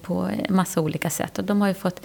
på 0.03 0.31
massa 0.49 0.81
olika 0.81 1.11
sätt. 1.11 1.39
Och 1.39 1.45
de 1.45 1.61
har 1.61 1.69
ju 1.69 1.75
fått 1.75 2.01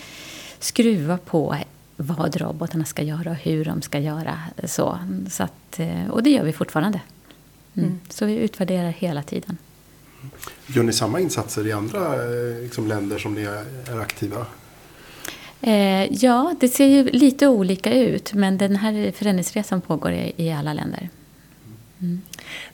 skruva 0.59 1.17
på 1.17 1.57
vad 1.97 2.35
robotarna 2.35 2.85
ska 2.85 3.01
göra 3.01 3.31
och 3.31 3.37
hur 3.37 3.65
de 3.65 3.81
ska 3.81 3.99
göra. 3.99 4.39
Så, 4.63 4.99
så 5.29 5.43
att, 5.43 5.79
och 6.09 6.23
det 6.23 6.29
gör 6.29 6.43
vi 6.43 6.53
fortfarande. 6.53 7.01
Mm. 7.73 7.89
Mm. 7.89 7.99
Så 8.09 8.25
vi 8.25 8.35
utvärderar 8.35 8.89
hela 8.89 9.23
tiden. 9.23 9.57
Gör 10.67 10.83
ni 10.83 10.93
samma 10.93 11.19
insatser 11.19 11.67
i 11.67 11.71
andra 11.71 12.13
eh, 12.13 12.61
liksom, 12.61 12.87
länder 12.87 13.17
som 13.17 13.33
ni 13.33 13.41
är 13.41 13.99
aktiva? 14.01 14.45
Eh, 15.65 16.13
ja, 16.13 16.55
det 16.59 16.69
ser 16.69 16.85
ju 16.85 17.03
lite 17.03 17.47
olika 17.47 17.93
ut 17.93 18.33
men 18.33 18.57
den 18.57 18.75
här 18.75 19.11
förändringsresan 19.11 19.81
pågår 19.81 20.11
i, 20.11 20.33
i 20.37 20.51
alla 20.51 20.73
länder. 20.73 21.09
Mm. 22.01 22.21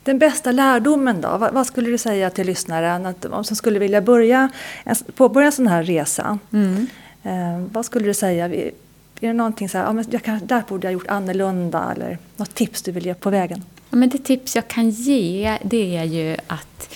Den 0.03 0.19
bästa 0.19 0.51
lärdomen 0.51 1.21
då? 1.21 1.37
Vad, 1.37 1.53
vad, 1.53 1.67
skulle 1.67 1.89
du 1.89 1.97
säga 1.97 2.29
till 2.29 2.47
lyssnaren 2.47 3.05
att, 3.05 3.25
om 3.25 3.43
som 3.43 3.55
skulle 3.55 3.79
vilja 3.79 4.01
börja, 4.01 4.49
påbörja 5.15 5.45
en 5.45 5.51
sån 5.51 5.67
här 5.67 5.83
resa? 5.83 6.39
Mm. 6.53 6.87
Eh, 7.23 7.71
vad 7.71 7.85
skulle 7.85 8.05
du 8.05 8.13
säga? 8.13 8.45
Är 8.45 8.71
det 9.19 9.33
någonting 9.33 9.69
så 9.69 9.77
här, 9.77 9.85
ja, 9.85 9.93
men 9.93 10.05
jag 10.09 10.23
kan, 10.23 10.39
där 10.47 10.63
borde 10.67 10.87
jag 10.87 10.93
gjort 10.93 11.07
annorlunda 11.07 11.93
eller 11.95 12.17
något 12.35 12.55
tips 12.55 12.81
du 12.81 12.91
vill 12.91 13.05
ge 13.05 13.13
på 13.13 13.29
vägen? 13.29 13.63
Ja, 13.89 13.97
men 13.97 14.09
det 14.09 14.17
tips 14.17 14.55
jag 14.55 14.67
kan 14.67 14.89
ge 14.89 15.57
det 15.63 15.97
är 15.97 16.03
ju 16.03 16.37
att 16.47 16.95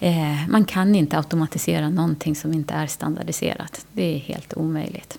eh, 0.00 0.48
man 0.48 0.64
kan 0.64 0.94
inte 0.94 1.16
automatisera 1.16 1.88
någonting 1.88 2.36
som 2.36 2.52
inte 2.52 2.74
är 2.74 2.86
standardiserat. 2.86 3.86
Det 3.92 4.14
är 4.14 4.18
helt 4.18 4.56
omöjligt. 4.56 5.18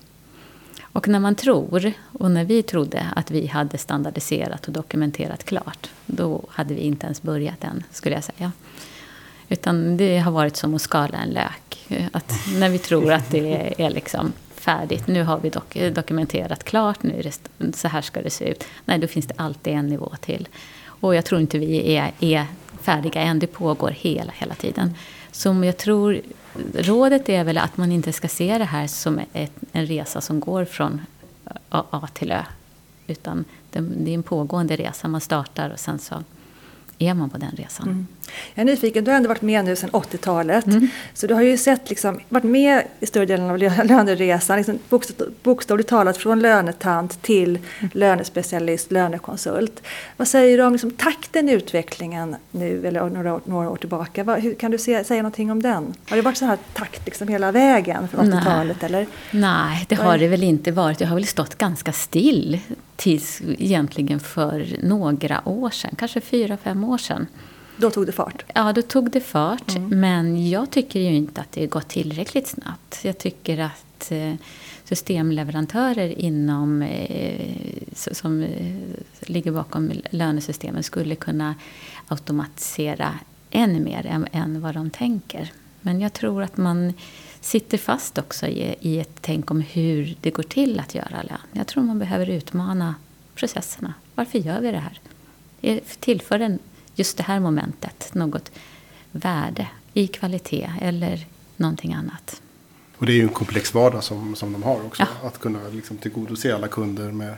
Och 0.93 1.07
när 1.07 1.19
man 1.19 1.35
tror, 1.35 1.93
och 2.19 2.31
när 2.31 2.45
vi 2.45 2.63
trodde 2.63 3.07
att 3.15 3.31
vi 3.31 3.47
hade 3.47 3.77
standardiserat 3.77 4.67
och 4.67 4.73
dokumenterat 4.73 5.43
klart, 5.43 5.89
då 6.05 6.43
hade 6.49 6.73
vi 6.73 6.81
inte 6.81 7.05
ens 7.05 7.21
börjat 7.21 7.63
än, 7.63 7.83
skulle 7.91 8.15
jag 8.15 8.23
säga. 8.23 8.51
Utan 9.49 9.97
det 9.97 10.17
har 10.17 10.31
varit 10.31 10.55
som 10.55 10.75
att 10.75 10.81
skala 10.81 11.17
en 11.17 11.29
lök. 11.29 11.87
Att 12.11 12.33
när 12.59 12.69
vi 12.69 12.77
tror 12.77 13.13
att 13.13 13.31
det 13.31 13.73
är 13.77 13.89
liksom 13.89 14.33
färdigt, 14.55 15.07
nu 15.07 15.23
har 15.23 15.39
vi 15.39 15.49
dok 15.49 15.77
dokumenterat 15.93 16.63
klart, 16.63 17.03
nu 17.03 17.19
är 17.19 17.23
det, 17.23 17.77
så 17.77 17.87
här 17.87 18.01
ska 18.01 18.21
det 18.21 18.29
se 18.29 18.49
ut. 18.49 18.63
Nej, 18.85 18.99
då 18.99 19.07
finns 19.07 19.27
det 19.27 19.33
alltid 19.37 19.73
en 19.73 19.87
nivå 19.87 20.13
till. 20.21 20.47
Och 20.85 21.15
jag 21.15 21.25
tror 21.25 21.41
inte 21.41 21.57
vi 21.57 21.95
är, 21.95 22.11
är 22.19 22.45
färdiga 22.81 23.21
än, 23.21 23.39
det 23.39 23.47
pågår 23.47 23.89
hela, 23.89 24.31
hela 24.35 24.55
tiden. 24.55 24.93
Så 25.31 25.63
jag 25.63 25.77
tror 25.77 26.21
rådet 26.73 27.29
är 27.29 27.43
väl 27.43 27.57
att 27.57 27.77
man 27.77 27.91
inte 27.91 28.13
ska 28.13 28.27
se 28.27 28.57
det 28.57 28.65
här 28.65 28.87
som 28.87 29.19
ett, 29.33 29.53
en 29.71 29.85
resa 29.85 30.21
som 30.21 30.39
går 30.39 30.65
från 30.65 31.01
A 31.69 32.07
till 32.13 32.31
Ö. 32.31 32.43
Utan 33.07 33.45
det, 33.69 33.79
det 33.79 34.11
är 34.11 34.15
en 34.15 34.23
pågående 34.23 34.75
resa. 34.75 35.07
Man 35.07 35.21
startar 35.21 35.69
och 35.69 35.79
sen 35.79 35.99
så 35.99 36.23
är 36.97 37.13
man 37.13 37.29
på 37.29 37.37
den 37.37 37.51
resan. 37.51 37.87
Mm. 37.87 38.07
Jag 38.53 38.61
är 38.61 38.65
nyfiken, 38.65 39.03
du 39.03 39.11
har 39.11 39.17
ändå 39.17 39.29
varit 39.29 39.41
med 39.41 39.65
nu 39.65 39.75
sedan 39.75 39.89
80-talet. 39.89 40.65
Mm. 40.65 40.87
Så 41.13 41.27
du 41.27 41.33
har 41.33 41.41
ju 41.41 41.57
sett, 41.57 41.89
liksom, 41.89 42.19
varit 42.29 42.43
med 42.43 42.83
i 42.99 43.05
större 43.05 43.25
delen 43.25 43.49
av 43.49 43.57
löneresan. 43.85 44.57
Liksom, 44.57 44.79
bokstavligt 45.43 45.89
talat 45.89 46.17
från 46.17 46.39
lönetant 46.39 47.21
till 47.21 47.49
mm. 47.49 47.91
lönespecialist, 47.93 48.91
lönekonsult. 48.91 49.83
Vad 50.17 50.27
säger 50.27 50.57
du 50.57 50.63
om 50.63 50.71
liksom, 50.71 50.91
takten 50.91 51.49
i 51.49 51.51
utvecklingen 51.51 52.35
nu, 52.51 52.87
eller 52.87 53.09
några, 53.09 53.39
några 53.45 53.69
år 53.69 53.77
tillbaka? 53.77 54.23
Vad, 54.23 54.39
hur, 54.39 54.53
kan 54.53 54.71
du 54.71 54.77
se, 54.77 55.03
säga 55.03 55.21
någonting 55.21 55.51
om 55.51 55.61
den? 55.61 55.93
Har 56.09 56.15
det 56.15 56.21
varit 56.21 56.37
så 56.37 56.45
här 56.45 56.57
takt 56.73 57.05
liksom, 57.05 57.27
hela 57.27 57.51
vägen 57.51 58.07
från 58.07 58.33
80-talet? 58.33 58.77
Nej. 58.81 59.07
Nej, 59.31 59.85
det 59.89 59.95
har 59.95 60.17
det 60.17 60.27
väl 60.27 60.43
inte 60.43 60.71
varit. 60.71 60.99
Det 60.99 61.05
har 61.05 61.15
väl 61.15 61.27
stått 61.27 61.57
ganska 61.57 61.91
still 61.91 62.59
tills 62.95 63.41
egentligen 63.57 64.19
för 64.19 64.77
några 64.83 65.41
år 65.45 65.69
sedan, 65.69 65.95
kanske 65.97 66.21
fyra, 66.21 66.57
fem 66.57 66.83
år 66.83 66.97
sedan. 66.97 67.27
Då 67.81 67.91
tog 67.91 68.05
det 68.05 68.11
fart? 68.11 68.43
Ja, 68.55 68.73
då 68.73 68.81
tog 68.81 69.11
det 69.11 69.21
fart. 69.21 69.75
Mm. 69.75 69.99
Men 69.99 70.49
jag 70.49 70.71
tycker 70.71 70.99
ju 70.99 71.15
inte 71.15 71.41
att 71.41 71.51
det 71.51 71.67
gått 71.67 71.87
tillräckligt 71.87 72.47
snabbt. 72.47 72.99
Jag 73.03 73.17
tycker 73.17 73.57
att 73.57 74.11
eh, 74.11 74.33
systemleverantörer 74.83 76.19
inom, 76.19 76.81
eh, 76.81 77.45
som 77.93 78.43
eh, 78.43 78.75
ligger 79.19 79.51
bakom 79.51 79.91
lönesystemen 80.09 80.83
skulle 80.83 81.15
kunna 81.15 81.55
automatisera 82.07 83.19
ännu 83.51 83.79
mer 83.79 84.27
än 84.31 84.61
vad 84.61 84.73
de 84.73 84.89
tänker. 84.89 85.51
Men 85.81 86.01
jag 86.01 86.13
tror 86.13 86.43
att 86.43 86.57
man 86.57 86.93
sitter 87.39 87.77
fast 87.77 88.17
också 88.17 88.47
i 88.47 88.99
ett 88.99 89.17
tänk 89.21 89.51
om 89.51 89.61
hur 89.61 90.15
det 90.21 90.31
går 90.31 90.43
till 90.43 90.79
att 90.79 90.95
göra 90.95 91.23
lön. 91.23 91.37
Jag 91.51 91.67
tror 91.67 91.83
man 91.83 91.99
behöver 91.99 92.29
utmana 92.29 92.95
processerna. 93.35 93.93
Varför 94.15 94.39
gör 94.39 94.61
vi 94.61 94.71
det 94.71 94.83
här? 94.83 94.99
Tillför 95.99 96.39
den 96.39 96.59
just 96.95 97.17
det 97.17 97.23
här 97.23 97.39
momentet 97.39 98.13
något 98.13 98.51
värde 99.11 99.67
i 99.93 100.07
kvalitet 100.07 100.71
eller 100.81 101.25
någonting 101.57 101.93
annat. 101.93 102.41
Och 102.97 103.05
det 103.05 103.11
är 103.11 103.15
ju 103.15 103.23
en 103.23 103.29
komplex 103.29 103.73
vardag 103.73 104.03
som, 104.03 104.35
som 104.35 104.53
de 104.53 104.63
har 104.63 104.85
också. 104.85 105.03
Ja. 105.21 105.27
Att 105.27 105.39
kunna 105.39 105.59
liksom 105.71 105.97
tillgodose 105.97 106.55
alla 106.55 106.67
kunder 106.67 107.11
med, 107.11 107.35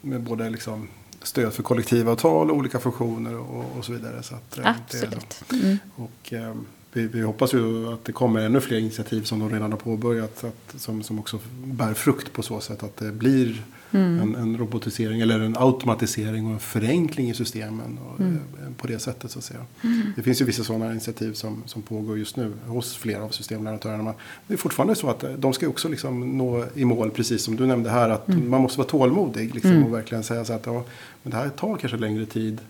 med 0.00 0.20
både 0.20 0.50
liksom 0.50 0.88
stöd 1.22 1.52
för 1.52 1.62
kollektivavtal, 1.62 2.50
olika 2.50 2.80
funktioner 2.80 3.38
och, 3.38 3.76
och 3.78 3.84
så 3.84 3.92
vidare. 3.92 4.22
Så 4.22 4.34
att, 4.34 4.58
eh, 4.58 4.66
Absolut. 4.66 5.44
Mm. 5.52 5.78
Och, 5.96 6.32
um, 6.32 6.66
vi, 6.92 7.06
vi, 7.06 7.20
hoppas 7.20 7.54
ju 7.54 7.92
att 7.92 8.04
det 8.04 8.12
kommer 8.12 8.40
ännu 8.40 8.60
fler 8.60 8.78
initiativ 8.78 9.22
som 9.22 9.38
de 9.38 9.50
redan 9.50 9.72
har 9.72 9.78
påbörjat. 9.78 10.44
Att, 10.44 10.80
som, 10.80 11.02
som 11.02 11.18
också 11.18 11.38
bär 11.64 11.94
frukt 11.94 12.32
på 12.32 12.42
så 12.42 12.60
sätt 12.60 12.82
att 12.82 12.96
det 12.96 13.12
blir 13.12 13.62
mm. 13.90 14.20
en, 14.20 14.34
en, 14.34 14.58
robotisering 14.58 15.20
eller 15.20 15.40
en 15.40 15.56
automatisering 15.56 16.46
och 16.46 16.52
en 16.52 16.58
förenkling 16.58 17.30
i 17.30 17.34
systemen. 17.34 17.98
Och, 17.98 18.20
mm. 18.20 18.36
Eh, 18.36 18.72
på 18.76 18.86
det 18.86 18.98
sättet 18.98 19.30
så 19.30 19.38
att 19.38 19.44
säga. 19.44 19.64
Mm. 19.82 20.12
Det 20.16 20.22
finns 20.22 20.40
ju 20.40 20.44
vissa 20.44 20.64
sådana 20.64 20.90
initiativ 20.90 21.32
som, 21.32 21.62
som 21.66 21.82
pågår 21.82 22.18
just 22.18 22.36
nu 22.36 22.52
hos 22.66 22.96
flera 22.96 23.24
av 23.24 23.28
systemleverantörerna. 23.28 24.14
det 24.46 24.54
är 24.54 24.58
fortfarande 24.58 24.94
så 24.94 25.10
att 25.10 25.24
de 25.38 25.52
ska 25.52 25.68
också 25.68 25.88
liksom 25.88 26.38
nå 26.38 26.64
i 26.74 26.84
mål 26.84 27.10
precis 27.10 27.42
som 27.42 27.56
du 27.56 27.66
nämnde 27.66 27.90
här. 27.90 28.10
Att 28.10 28.28
mm. 28.28 28.50
man 28.50 28.60
måste 28.62 28.78
vara 28.78 28.88
tålmodig 28.88 29.54
liksom, 29.54 29.70
mm. 29.70 29.84
och 29.84 29.94
verkligen 29.94 30.24
säga 30.24 30.44
så 30.44 30.52
att 30.52 30.66
ja, 30.66 30.84
men 31.22 31.30
det 31.30 31.36
här 31.36 31.48
tar 31.48 31.76
kanske 31.76 31.98
längre 31.98 32.26
tid 32.26 32.60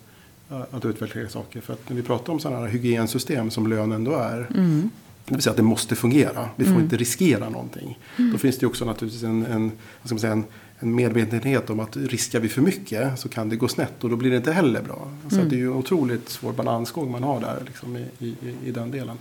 att 0.70 0.84
utveckla 0.84 1.28
saker. 1.28 1.60
För 1.60 1.72
att 1.72 1.88
när 1.88 1.96
vi 1.96 2.02
pratar 2.02 2.32
om 2.32 2.40
sådana 2.40 2.60
här 2.60 2.68
hygiensystem 2.68 3.50
som 3.50 3.66
lön 3.66 3.92
ändå 3.92 4.12
är. 4.12 4.46
Mm. 4.54 4.90
Det 5.24 5.34
vill 5.34 5.42
säga 5.42 5.50
att 5.50 5.56
det 5.56 5.62
måste 5.62 5.96
fungera. 5.96 6.48
Vi 6.56 6.64
får 6.64 6.70
mm. 6.70 6.82
inte 6.82 6.96
riskera 6.96 7.48
någonting. 7.48 7.98
Mm. 8.18 8.32
Då 8.32 8.38
finns 8.38 8.58
det 8.58 8.66
också 8.66 8.84
naturligtvis 8.84 9.22
en, 9.22 9.46
en, 9.46 9.62
vad 10.02 10.06
ska 10.06 10.14
man 10.14 10.20
säga, 10.20 10.32
en, 10.32 10.44
en 10.78 10.94
medvetenhet 10.94 11.70
om 11.70 11.80
att 11.80 11.96
riskar 11.96 12.40
vi 12.40 12.48
för 12.48 12.62
mycket 12.62 13.18
så 13.18 13.28
kan 13.28 13.48
det 13.48 13.56
gå 13.56 13.68
snett 13.68 14.04
och 14.04 14.10
då 14.10 14.16
blir 14.16 14.30
det 14.30 14.36
inte 14.36 14.52
heller 14.52 14.82
bra. 14.82 15.08
Så 15.28 15.36
mm. 15.36 15.48
det 15.48 15.56
är 15.56 15.58
ju 15.58 15.66
en 15.66 15.72
otroligt 15.72 16.28
svår 16.28 16.52
balansgång 16.52 17.10
man 17.10 17.22
har 17.22 17.40
där 17.40 17.62
liksom, 17.66 17.96
i, 17.96 18.06
i, 18.18 18.36
i 18.64 18.70
den 18.70 18.90
delen. 18.90 19.18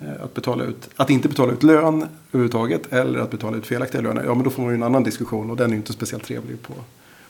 Eh, 0.00 0.24
att, 0.24 0.34
betala 0.34 0.64
ut, 0.64 0.90
att 0.96 1.10
inte 1.10 1.28
betala 1.28 1.52
ut 1.52 1.62
lön 1.62 2.06
överhuvudtaget 2.32 2.92
eller 2.92 3.18
att 3.18 3.30
betala 3.30 3.56
ut 3.56 3.66
felaktiga 3.66 4.00
löner. 4.00 4.24
Ja 4.24 4.34
men 4.34 4.44
då 4.44 4.50
får 4.50 4.62
man 4.62 4.70
ju 4.70 4.76
en 4.76 4.82
annan 4.82 5.02
diskussion 5.02 5.50
och 5.50 5.56
den 5.56 5.66
är 5.66 5.70
ju 5.70 5.76
inte 5.76 5.92
speciellt 5.92 6.24
trevlig 6.24 6.62
på, 6.62 6.74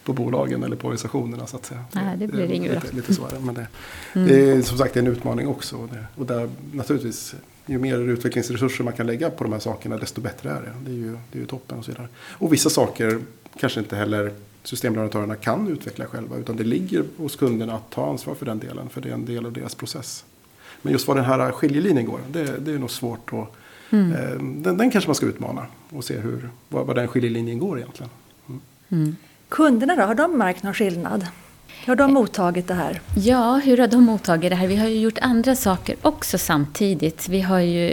på 0.04 0.12
bolagen 0.12 0.62
eller 0.62 0.76
på 0.76 0.87
organisationerna 0.87 1.46
så 1.46 1.56
att 1.56 1.66
säga. 1.66 1.84
Nej, 1.92 2.16
det 2.16 2.26
blir 2.26 2.49
det 2.49 2.54
inget 2.54 2.84
lite, 2.84 2.96
lite 2.96 3.14
svårare. 3.14 3.40
Men 3.40 3.54
det, 3.54 3.66
mm. 4.12 4.28
det 4.28 4.50
är 4.50 4.62
som 4.62 4.78
sagt 4.78 4.96
en 4.96 5.06
utmaning 5.06 5.49
också. 5.49 5.76
Och, 5.76 5.88
det, 5.88 6.04
och 6.16 6.26
där 6.26 6.50
naturligtvis 6.73 7.34
ju 7.66 7.78
mer 7.78 7.99
utvecklingsresurser 7.99 8.84
man 8.84 8.92
kan 8.92 9.06
lägga 9.06 9.30
på 9.30 9.44
de 9.44 9.52
här 9.52 9.61
sakerna 9.61 9.96
desto 9.96 10.20
bättre 10.20 10.50
är 10.50 10.62
det. 10.62 10.73
Det 10.84 10.90
är 10.90 10.96
ju, 10.96 11.11
det 11.32 11.38
är 11.38 11.40
ju 11.40 11.46
toppen 11.46 11.78
och 11.78 11.84
så 11.84 11.90
vidare. 11.90 12.08
Och 12.18 12.52
vissa 12.52 12.70
saker 12.70 13.20
kanske 13.61 13.80
inte 13.80 13.96
heller 13.96 14.32
systemleverantörerna 14.62 15.37
kan 15.37 15.68
utveckla 15.68 16.06
själva 16.06 16.37
utan 16.37 16.56
det 16.56 16.64
ligger 16.64 17.04
hos 17.16 17.37
kunderna 17.37 17.75
att 17.75 17.90
ta 17.90 18.11
ansvar 18.11 18.34
för 18.34 18.46
den 18.46 18.58
delen 18.58 18.88
för 18.88 19.00
det 19.00 19.08
är 19.08 19.14
en 19.14 19.25
del 19.25 19.46
av 19.46 19.52
deras 19.52 19.75
process. 19.75 20.25
Men 20.82 20.92
just 20.92 21.08
var 21.08 21.14
den 21.14 21.25
här 21.25 21.52
skiljelinjen 21.52 22.06
går, 22.06 22.20
det, 22.32 22.58
det 22.58 22.73
är 22.73 22.78
nog 22.78 22.90
svårt 22.90 23.32
att 23.32 23.52
mm. 23.90 24.12
eh, 24.12 24.62
den, 24.62 24.76
den, 24.76 24.90
kanske 24.90 25.08
man 25.08 25.14
ska 25.14 25.26
utmana 25.26 25.66
och 25.90 26.04
se 26.04 26.18
hur, 26.18 26.49
var, 26.68 26.84
var 26.84 26.94
den 26.94 27.08
skiljelinjen 27.08 27.58
går 27.58 27.78
egentligen. 27.78 28.11
Mm. 28.49 28.61
Mm. 28.88 29.16
Kunderna 29.54 29.96
då, 29.96 30.02
har 30.02 30.14
de 30.14 30.38
märkt 30.38 30.62
någon 30.62 30.75
skillnad? 30.75 31.26
Hur 31.86 31.90
har 31.90 31.96
de 31.96 32.12
mottagit 32.12 32.68
det 32.68 32.74
här? 32.74 33.00
Ja, 33.16 33.56
hur 33.64 33.78
har 33.78 33.86
de 33.86 34.04
mottagit 34.04 34.50
det 34.50 34.56
här? 34.56 34.66
Vi 34.66 34.76
har 34.76 34.88
ju 34.88 35.00
gjort 35.00 35.18
andra 35.20 35.56
saker 35.56 35.96
också 36.02 36.38
samtidigt. 36.38 37.28
Vi 37.28 37.40
har 37.40 37.58
ju 37.58 37.88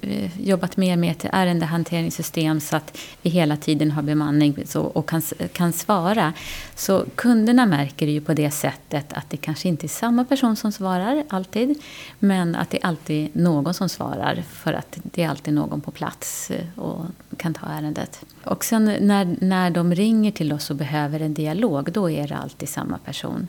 eh, 0.00 0.40
jobbat 0.40 0.76
mer 0.76 0.96
med 0.96 1.10
ett 1.10 1.26
ärendehanteringssystem 1.32 2.60
så 2.60 2.76
att 2.76 2.98
vi 3.22 3.30
hela 3.30 3.56
tiden 3.56 3.90
har 3.90 4.02
bemanning 4.02 4.56
och 4.74 5.08
kan, 5.08 5.22
kan 5.52 5.72
svara. 5.72 6.32
Så 6.74 7.04
kunderna 7.14 7.66
märker 7.66 8.06
ju 8.06 8.20
på 8.20 8.34
det 8.34 8.50
sättet 8.50 9.12
att 9.12 9.30
det 9.30 9.36
kanske 9.36 9.68
inte 9.68 9.86
är 9.86 9.88
samma 9.88 10.24
person 10.24 10.56
som 10.56 10.72
svarar 10.72 11.24
alltid, 11.28 11.82
men 12.18 12.54
att 12.54 12.70
det 12.70 12.82
är 12.82 12.86
alltid 12.86 13.36
någon 13.36 13.74
som 13.74 13.88
svarar 13.88 14.44
för 14.52 14.72
att 14.72 14.98
det 15.02 15.22
är 15.22 15.28
alltid 15.28 15.54
någon 15.54 15.80
på 15.80 15.90
plats 15.90 16.50
eh, 16.50 16.80
och 16.80 17.04
kan 17.36 17.54
ta 17.54 17.66
ärendet. 17.66 18.24
Och 18.44 18.64
sen 18.64 18.84
när, 18.84 19.36
när 19.40 19.70
de 19.70 19.94
ringer 19.94 20.30
till 20.30 20.52
oss 20.52 20.70
och 20.70 20.76
behöver 20.76 21.20
en 21.20 21.34
dialog, 21.34 21.92
då 21.92 22.10
är 22.10 22.28
det 22.28 22.36
alltid 22.36 22.68
samma 22.68 22.85
samma 22.86 22.98
person. 22.98 23.48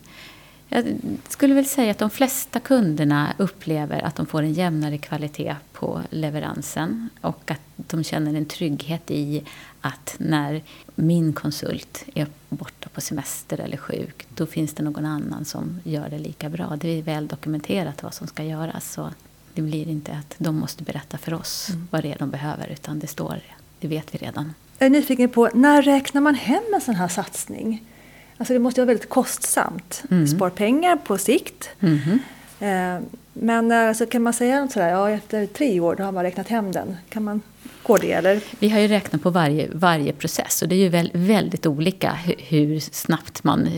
Jag 0.69 0.99
skulle 1.27 1.53
väl 1.53 1.65
säga 1.65 1.91
att 1.91 1.97
de 1.97 2.09
flesta 2.09 2.59
kunderna 2.59 3.33
upplever 3.37 4.01
att 4.01 4.15
de 4.15 4.25
får 4.25 4.43
en 4.43 4.53
jämnare 4.53 4.97
kvalitet 4.97 5.55
på 5.73 6.01
leveransen 6.09 7.09
och 7.21 7.51
att 7.51 7.61
de 7.75 8.03
känner 8.03 8.33
en 8.33 8.45
trygghet 8.45 9.11
i 9.11 9.43
att 9.81 10.15
när 10.19 10.61
min 10.95 11.33
konsult 11.33 12.03
är 12.15 12.27
borta 12.49 12.89
på 12.89 13.01
semester 13.01 13.59
eller 13.59 13.77
sjuk, 13.77 14.27
då 14.35 14.45
finns 14.45 14.73
det 14.73 14.83
någon 14.83 15.05
annan 15.05 15.45
som 15.45 15.79
gör 15.83 16.09
det 16.09 16.19
lika 16.19 16.49
bra. 16.49 16.75
Det 16.75 16.89
är 16.89 17.01
väl 17.01 17.27
dokumenterat 17.27 18.03
vad 18.03 18.13
som 18.13 18.27
ska 18.27 18.43
göras. 18.43 18.91
Så 18.91 19.09
det 19.53 19.61
blir 19.61 19.87
inte 19.87 20.11
att 20.11 20.35
de 20.37 20.55
måste 20.55 20.83
berätta 20.83 21.17
för 21.17 21.33
oss 21.33 21.69
mm. 21.69 21.87
vad 21.91 22.03
det 22.03 22.11
är 22.11 22.17
de 22.19 22.29
behöver, 22.29 22.67
utan 22.67 22.99
det 22.99 23.07
står, 23.07 23.39
det 23.79 23.87
vet 23.87 24.13
vi 24.13 24.17
redan. 24.17 24.53
Jag 24.77 24.85
är 24.85 24.89
nyfiken 24.89 25.29
på, 25.29 25.49
när 25.53 25.81
räknar 25.81 26.21
man 26.21 26.35
hem 26.35 26.63
en 26.73 26.81
sån 26.81 26.95
här 26.95 27.07
satsning? 27.07 27.83
Alltså 28.37 28.53
det 28.53 28.59
måste 28.59 28.81
vara 28.81 28.87
väldigt 28.87 29.09
kostsamt. 29.09 30.03
Mm. 30.11 30.27
Spar 30.27 30.49
pengar 30.49 30.95
på 30.95 31.17
sikt. 31.17 31.69
Mm. 31.79 32.19
Eh, 32.59 33.07
men 33.33 33.71
alltså, 33.71 34.05
kan 34.05 34.23
man 34.23 34.33
säga 34.33 34.61
något 34.61 34.71
sådär, 34.71 34.89
ja 34.89 35.09
efter 35.09 35.45
tre 35.45 35.79
år 35.79 35.95
då 35.95 36.03
har 36.03 36.11
man 36.11 36.23
räknat 36.23 36.47
hem 36.47 36.71
den. 36.71 36.97
Kan 37.09 37.23
man 37.23 37.41
gå 37.83 37.97
det 37.97 38.11
eller? 38.11 38.41
Vi 38.59 38.69
har 38.69 38.79
ju 38.79 38.87
räknat 38.87 39.21
på 39.21 39.29
varje, 39.29 39.69
varje 39.73 40.13
process 40.13 40.61
och 40.61 40.67
det 40.67 40.75
är 40.75 40.79
ju 40.79 40.89
väl, 40.89 41.11
väldigt 41.13 41.65
olika 41.65 42.11
hur, 42.11 42.35
hur, 42.37 42.79
snabbt 42.79 43.43
man 43.43 43.69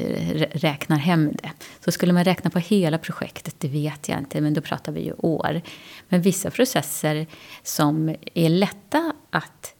räknar 0.51 0.97
hem 0.97 1.31
det. 1.41 1.49
Så 1.85 1.91
skulle 1.91 2.13
man 2.13 2.23
räkna 2.23 2.49
på 2.49 2.59
hela 2.59 2.97
projektet, 2.97 3.55
det 3.57 3.67
vet 3.67 4.09
jag 4.09 4.19
inte, 4.19 4.41
men 4.41 4.53
då 4.53 4.61
pratar 4.61 4.91
vi 4.91 5.01
ju 5.01 5.13
år. 5.17 5.61
Men 6.09 6.21
vissa 6.21 6.49
processer 6.49 7.27
som 7.63 8.15
är 8.33 8.49
lätta 8.49 9.13
att 9.29 9.73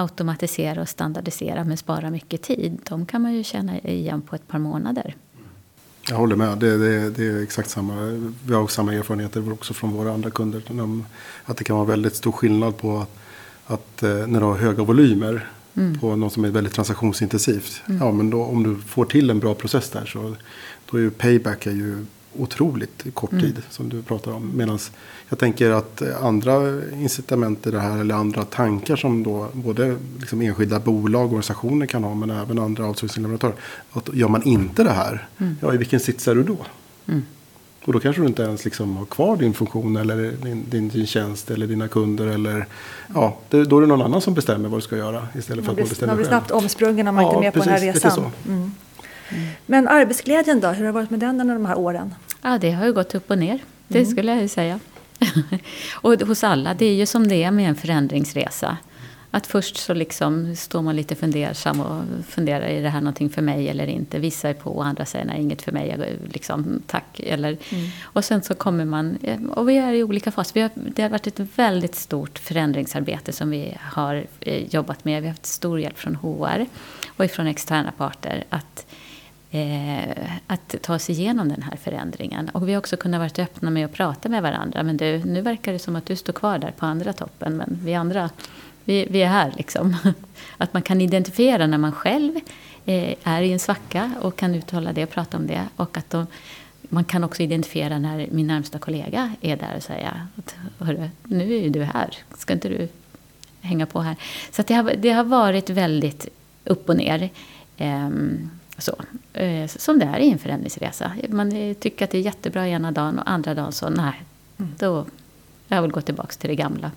automatisera 0.00 0.82
och 0.82 0.88
standardisera 0.88 1.64
men 1.64 1.76
spara 1.76 2.10
mycket 2.10 2.42
tid. 2.42 2.78
De 2.88 3.06
kan 3.06 3.22
man 3.22 3.34
ju 3.34 3.44
känna 3.44 3.78
igen 3.78 4.22
på 4.22 4.34
ett 4.36 4.48
par 4.48 4.58
månader. 4.58 5.14
Jag 6.08 6.16
håller 6.16 6.36
med. 6.36 6.58
Det, 6.58 6.78
det, 6.78 7.10
det 7.10 7.26
är 7.26 7.42
exakt 7.42 7.70
samma. 7.70 7.94
Vi 8.46 8.54
har 8.54 8.62
också 8.62 8.74
samma 8.74 8.94
erfarenheter 8.94 9.52
också 9.52 9.74
från 9.74 9.92
våra 9.92 10.12
andra 10.12 10.30
kunder. 10.30 10.62
Att 11.44 11.56
det 11.56 11.64
kan 11.64 11.76
vara 11.76 11.86
väldigt 11.86 12.16
stor 12.16 12.32
skillnad 12.32 12.76
på 12.76 12.98
att, 12.98 13.16
att 13.66 14.02
eh, 14.02 14.26
när 14.26 14.40
du 14.40 14.46
har 14.46 14.56
höga 14.56 14.84
volymer 14.84 15.48
mm. 15.74 15.98
på 15.98 16.16
något 16.16 16.32
som 16.32 16.44
är 16.44 16.48
väldigt 16.48 16.74
transaktionsintensivt. 16.74 17.82
Mm. 17.86 18.00
Ja, 18.00 18.12
men 18.12 18.30
då, 18.30 18.42
om 18.42 18.62
du 18.62 18.76
får 18.76 19.04
till 19.04 19.30
en 19.30 19.40
bra 19.40 19.54
process 19.54 19.90
där 19.90 20.04
så 20.04 20.36
då 20.90 20.96
är 20.96 21.00
ju 21.00 21.10
payback 21.10 21.66
är 21.66 21.70
ju 21.70 22.06
otroligt 22.38 23.14
kort 23.14 23.32
mm. 23.32 23.44
tid 23.44 23.54
mm. 23.54 23.62
som 23.70 23.88
du 23.88 24.02
pratar 24.02 24.32
om. 24.32 24.52
Medan 24.54 24.78
jag 25.28 25.38
tänker 25.38 25.70
att 25.70 26.02
andra 26.22 26.84
incitament 26.92 27.66
i 27.66 27.70
det 27.70 27.80
här 27.80 27.98
eller 27.98 28.14
andra 28.14 28.44
tankar 28.44 28.96
som 28.96 29.22
då 29.22 29.48
både 29.52 29.96
liksom 30.18 30.40
enskilda 30.40 30.80
bolag 30.80 31.24
och 31.24 31.28
organisationer 31.28 31.86
kan 31.86 32.04
ha 32.04 32.14
men 32.14 32.30
även 32.30 32.58
andra 32.58 32.88
outsourcingleverantörer. 32.88 33.54
Att 33.92 34.14
gör 34.14 34.28
man 34.28 34.42
inte 34.42 34.84
det 34.84 34.90
här, 34.90 35.28
mm. 35.38 35.56
ja 35.60 35.74
i 35.74 35.76
vilken 35.76 36.00
sits 36.00 36.28
är 36.28 36.34
du 36.34 36.42
då? 36.42 36.56
Mm. 37.06 37.22
Och 37.84 37.92
då 37.92 38.00
kanske 38.00 38.22
du 38.22 38.28
inte 38.28 38.42
ens 38.42 38.64
liksom 38.64 38.96
har 38.96 39.04
kvar 39.04 39.36
din 39.36 39.54
funktion 39.54 39.96
eller 39.96 40.16
din, 40.16 40.64
din, 40.70 40.88
din 40.88 41.06
tjänst 41.06 41.50
eller 41.50 41.66
dina 41.66 41.88
kunder. 41.88 42.26
Eller, 42.26 42.66
ja, 43.14 43.36
det, 43.48 43.64
då 43.64 43.76
är 43.76 43.80
det 43.80 43.86
någon 43.86 44.02
annan 44.02 44.20
som 44.20 44.34
bestämmer 44.34 44.68
vad 44.68 44.78
du 44.78 44.82
ska 44.82 44.96
göra 44.96 45.28
istället 45.38 45.64
för 45.64 45.72
att 45.72 45.78
man 45.78 45.88
bestämmer. 45.88 46.12
Man 46.12 46.16
blir 46.16 46.26
snabbt 46.26 46.50
omsprungen 46.50 47.08
om 47.08 47.14
man 47.14 47.24
ja, 47.24 47.30
inte 47.30 47.38
är 47.38 47.42
med 47.42 47.52
precis, 47.52 47.68
på 47.68 47.74
den 47.74 47.82
här 47.82 47.92
resan. 47.92 48.72
Mm. 49.30 49.48
Men 49.66 49.88
arbetsglädjen 49.88 50.60
då, 50.60 50.68
hur 50.68 50.76
har 50.76 50.84
det 50.84 50.92
varit 50.92 51.10
med 51.10 51.20
den 51.20 51.40
under 51.40 51.54
de 51.54 51.66
här 51.66 51.78
åren? 51.78 52.14
Ja, 52.42 52.58
det 52.58 52.70
har 52.70 52.86
ju 52.86 52.92
gått 52.92 53.14
upp 53.14 53.30
och 53.30 53.38
ner. 53.38 53.58
Det 53.88 53.98
mm. 53.98 54.10
skulle 54.10 54.34
jag 54.34 54.50
säga. 54.50 54.80
och 55.94 56.20
hos 56.20 56.44
alla, 56.44 56.74
det 56.74 56.86
är 56.86 56.94
ju 56.94 57.06
som 57.06 57.28
det 57.28 57.42
är 57.42 57.50
med 57.50 57.68
en 57.68 57.76
förändringsresa. 57.76 58.76
Att 59.32 59.46
först 59.46 59.76
så 59.76 59.94
liksom 59.94 60.56
står 60.56 60.82
man 60.82 60.96
lite 60.96 61.14
fundersam 61.14 61.80
och 61.80 62.04
funderar, 62.28 62.66
är 62.66 62.82
det 62.82 62.88
här 62.88 63.00
någonting 63.00 63.30
för 63.30 63.42
mig 63.42 63.68
eller 63.68 63.86
inte? 63.86 64.18
Vissa 64.18 64.48
är 64.48 64.54
på 64.54 64.70
och 64.70 64.86
andra 64.86 65.06
säger, 65.06 65.24
nej 65.24 65.40
inget 65.40 65.62
för 65.62 65.72
mig, 65.72 66.18
liksom, 66.32 66.82
tack. 66.86 67.20
Eller, 67.20 67.56
mm. 67.70 67.90
Och 68.02 68.24
sen 68.24 68.42
så 68.42 68.54
kommer 68.54 68.84
man, 68.84 69.18
och 69.54 69.68
vi 69.68 69.76
är 69.76 69.92
i 69.92 70.02
olika 70.02 70.30
faser. 70.30 70.54
Vi 70.54 70.60
har, 70.60 70.70
det 70.74 71.02
har 71.02 71.08
varit 71.08 71.26
ett 71.26 71.40
väldigt 71.58 71.94
stort 71.94 72.38
förändringsarbete 72.38 73.32
som 73.32 73.50
vi 73.50 73.76
har 73.80 74.26
eh, 74.40 74.64
jobbat 74.74 75.04
med. 75.04 75.22
Vi 75.22 75.28
har 75.28 75.32
haft 75.32 75.46
stor 75.46 75.80
hjälp 75.80 75.98
från 75.98 76.16
HR 76.16 76.66
och 77.16 77.24
ifrån 77.24 77.46
externa 77.46 77.92
parter. 77.92 78.44
Att 78.48 78.86
eh, 79.50 80.36
att 80.46 80.74
ta 80.82 80.98
sig 80.98 81.14
igenom 81.20 81.48
den 81.48 81.62
här 81.62 81.76
förändringen. 81.76 82.48
Och 82.48 82.68
vi 82.68 82.72
har 82.72 82.78
också 82.78 82.96
kunnat 82.96 83.18
vara 83.18 83.44
öppna 83.44 83.70
med 83.70 83.84
att 83.84 83.92
prata 83.92 84.28
med 84.28 84.42
varandra. 84.42 84.82
Men 84.82 84.96
du, 84.96 85.24
nu 85.24 85.40
verkar 85.40 85.72
det 85.72 85.78
som 85.78 85.96
att 85.96 86.06
du 86.06 86.16
står 86.16 86.32
kvar 86.32 86.58
där 86.58 86.70
på 86.70 86.86
andra 86.86 87.12
toppen, 87.12 87.56
men 87.56 87.78
vi 87.84 87.94
andra, 87.94 88.30
vi, 88.84 89.06
vi 89.10 89.22
är 89.22 89.28
här 89.28 89.52
liksom. 89.56 89.96
Att 90.56 90.72
man 90.72 90.82
kan 90.82 91.00
identifiera 91.00 91.66
när 91.66 91.78
man 91.78 91.92
själv 91.92 92.36
eh, 92.86 93.14
är 93.22 93.42
i 93.42 93.52
en 93.52 93.58
svacka 93.58 94.12
och 94.20 94.36
kan 94.36 94.54
uttala 94.54 94.92
det 94.92 95.02
och 95.04 95.10
prata 95.10 95.36
om 95.36 95.46
det. 95.46 95.68
Och 95.76 95.96
att 95.96 96.10
de, 96.10 96.26
man 96.82 97.04
kan 97.04 97.24
också 97.24 97.42
identifiera 97.42 97.98
när 97.98 98.28
min 98.30 98.46
närmsta 98.46 98.78
kollega 98.78 99.32
är 99.40 99.56
där 99.56 99.76
och 99.76 99.82
säga 99.82 100.28
att 100.36 100.56
nu 101.22 101.54
är 101.54 101.62
ju 101.62 101.70
du 101.70 101.82
här, 101.82 102.16
ska 102.38 102.52
inte 102.52 102.68
du 102.68 102.88
hänga 103.60 103.86
på 103.86 104.00
här? 104.00 104.16
Så 104.50 104.62
det, 104.62 104.74
har, 104.74 104.94
det 104.98 105.10
har 105.10 105.24
varit 105.24 105.70
väldigt 105.70 106.28
upp 106.64 106.88
och 106.88 106.96
ner. 106.96 107.30
Um, 107.78 108.50
så, 108.80 108.96
eh, 109.32 109.66
som 109.66 109.98
det 109.98 110.04
är 110.04 110.18
i 110.18 110.30
en 110.30 110.38
förändringsresa. 110.38 111.12
Man 111.28 111.74
tycker 111.80 112.04
att 112.04 112.10
det 112.10 112.18
är 112.18 112.22
jättebra 112.22 112.68
ena 112.68 112.92
dagen 112.92 113.18
och 113.18 113.30
andra 113.30 113.54
dagen 113.54 113.72
så 113.72 113.88
nej, 113.88 114.22
mm. 114.58 114.74
då 114.78 115.06
jag 115.68 115.82
vill 115.82 115.90
gå 115.90 116.00
tillbaka 116.00 116.32
till 116.38 116.48
det 116.48 116.56
gamla. 116.56 116.90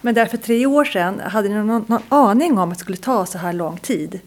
Men 0.00 0.14
där 0.14 0.26
för 0.26 0.36
tre 0.36 0.66
år 0.66 0.84
sedan, 0.84 1.20
hade 1.20 1.48
ni 1.48 1.54
någon, 1.54 1.84
någon 1.88 2.02
aning 2.08 2.58
om 2.58 2.72
att 2.72 2.78
det 2.78 2.80
skulle 2.80 2.98
ta 2.98 3.26
så 3.26 3.38
här 3.38 3.52
lång 3.52 3.78
tid? 3.78 4.20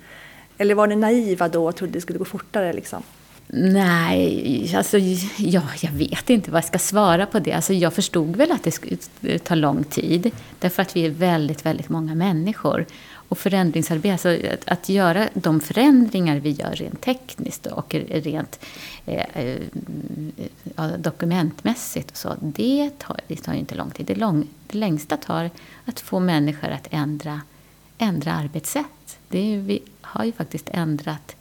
Eller 0.57 0.75
var 0.75 0.87
ni 0.87 0.95
naiva 0.95 1.47
då 1.47 1.67
och 1.67 1.75
trodde 1.75 1.93
det 1.93 2.01
skulle 2.01 2.19
gå 2.19 2.25
fortare? 2.25 2.73
Liksom? 2.73 3.03
Nej, 3.47 4.73
alltså, 4.77 4.97
ja, 5.37 5.61
jag 5.81 5.91
vet 5.91 6.29
inte 6.29 6.51
vad 6.51 6.57
jag 6.57 6.67
ska 6.67 6.79
svara 6.79 7.25
på 7.25 7.39
det. 7.39 7.53
Alltså, 7.53 7.73
jag 7.73 7.93
förstod 7.93 8.35
väl 8.35 8.51
att 8.51 8.63
det 8.63 8.71
skulle 8.71 8.97
ta 9.39 9.55
lång 9.55 9.83
tid. 9.83 10.31
Därför 10.59 10.81
att 10.81 10.95
vi 10.95 11.05
är 11.05 11.09
väldigt, 11.09 11.65
väldigt 11.65 11.89
många 11.89 12.15
människor 12.15 12.85
och 13.29 13.37
förändringsarbete, 13.37 14.11
alltså 14.11 14.53
att, 14.53 14.67
att, 14.67 14.89
göra 14.89 15.29
de 15.33 15.59
förändringar 15.59 16.39
vi 16.39 16.51
gör 16.51 16.71
rent 16.71 17.01
tekniskt 17.01 17.65
och 17.65 17.95
rent 18.09 18.59
eh, 19.05 19.37
eh 19.37 19.61
dokumentmässigt 20.97 22.11
och 22.11 22.17
så, 22.17 22.35
det 22.41 22.89
tar, 22.97 23.19
det 23.27 23.35
tar 23.35 23.53
inte 23.53 23.75
lång 23.75 23.91
tid. 23.91 24.05
Det, 24.05 24.15
lång, 24.15 24.47
det 24.67 24.77
längsta 24.77 25.17
tar 25.17 25.49
att 25.85 25.99
få 25.99 26.19
människor 26.19 26.69
att 26.69 26.87
ändra, 26.91 27.41
ändra 27.97 28.33
arbetssätt. 28.33 29.19
Det 29.29 29.53
är, 29.53 29.57
vi 29.57 29.79
har 30.01 30.25
ju 30.25 30.31
faktiskt 30.31 30.69
ändrat 30.71 31.35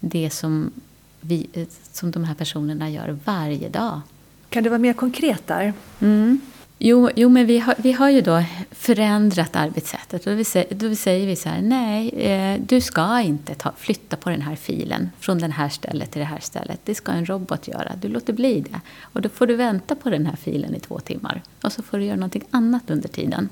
det 0.00 0.30
som, 0.30 0.72
vi, 1.20 1.66
som 1.92 2.10
de 2.10 2.24
här 2.24 2.34
personerna 2.34 2.90
gör 2.90 3.18
varje 3.24 3.68
dag. 3.68 4.00
Kan 4.48 4.62
du 4.62 4.68
vara 4.70 4.78
mer 4.78 4.92
konkret 4.92 5.46
där? 5.46 5.72
Mm. 6.00 6.40
Jo, 6.82 7.10
jo 7.16 7.28
men 7.28 7.46
vi 7.46 7.58
har, 7.58 7.74
vi 7.78 7.92
har 7.92 8.10
ju 8.10 8.20
då 8.20 8.44
förändrat 8.70 9.56
arbetssättet. 9.56 10.26
Och 10.26 10.36
då 10.76 10.94
säger 10.94 11.26
vi 11.26 11.36
så 11.36 11.48
här, 11.48 11.62
nej, 11.62 12.08
eh, 12.08 12.60
du 12.66 12.80
ska 12.80 13.20
inte 13.20 13.54
ta, 13.54 13.72
flytta 13.76 14.16
på 14.16 14.30
den 14.30 14.42
här 14.42 14.56
filen 14.56 15.10
från 15.18 15.38
det 15.38 15.48
här 15.48 15.68
stället 15.68 16.10
till 16.10 16.20
det 16.20 16.26
här 16.26 16.40
stället. 16.40 16.80
Det 16.84 16.94
ska 16.94 17.12
en 17.12 17.26
robot 17.26 17.68
göra. 17.68 17.92
Du 18.00 18.08
låter 18.08 18.32
bli 18.32 18.60
det. 18.60 18.80
Och 19.02 19.22
då 19.22 19.28
får 19.28 19.46
du 19.46 19.56
vänta 19.56 19.94
på 19.94 20.10
den 20.10 20.26
här 20.26 20.36
filen 20.36 20.74
i 20.74 20.80
två 20.80 20.98
timmar. 20.98 21.42
Och 21.62 21.72
så 21.72 21.82
får 21.82 21.98
du 21.98 22.04
göra 22.04 22.16
någonting 22.16 22.44
annat 22.50 22.90
under 22.90 23.08
tiden. 23.08 23.48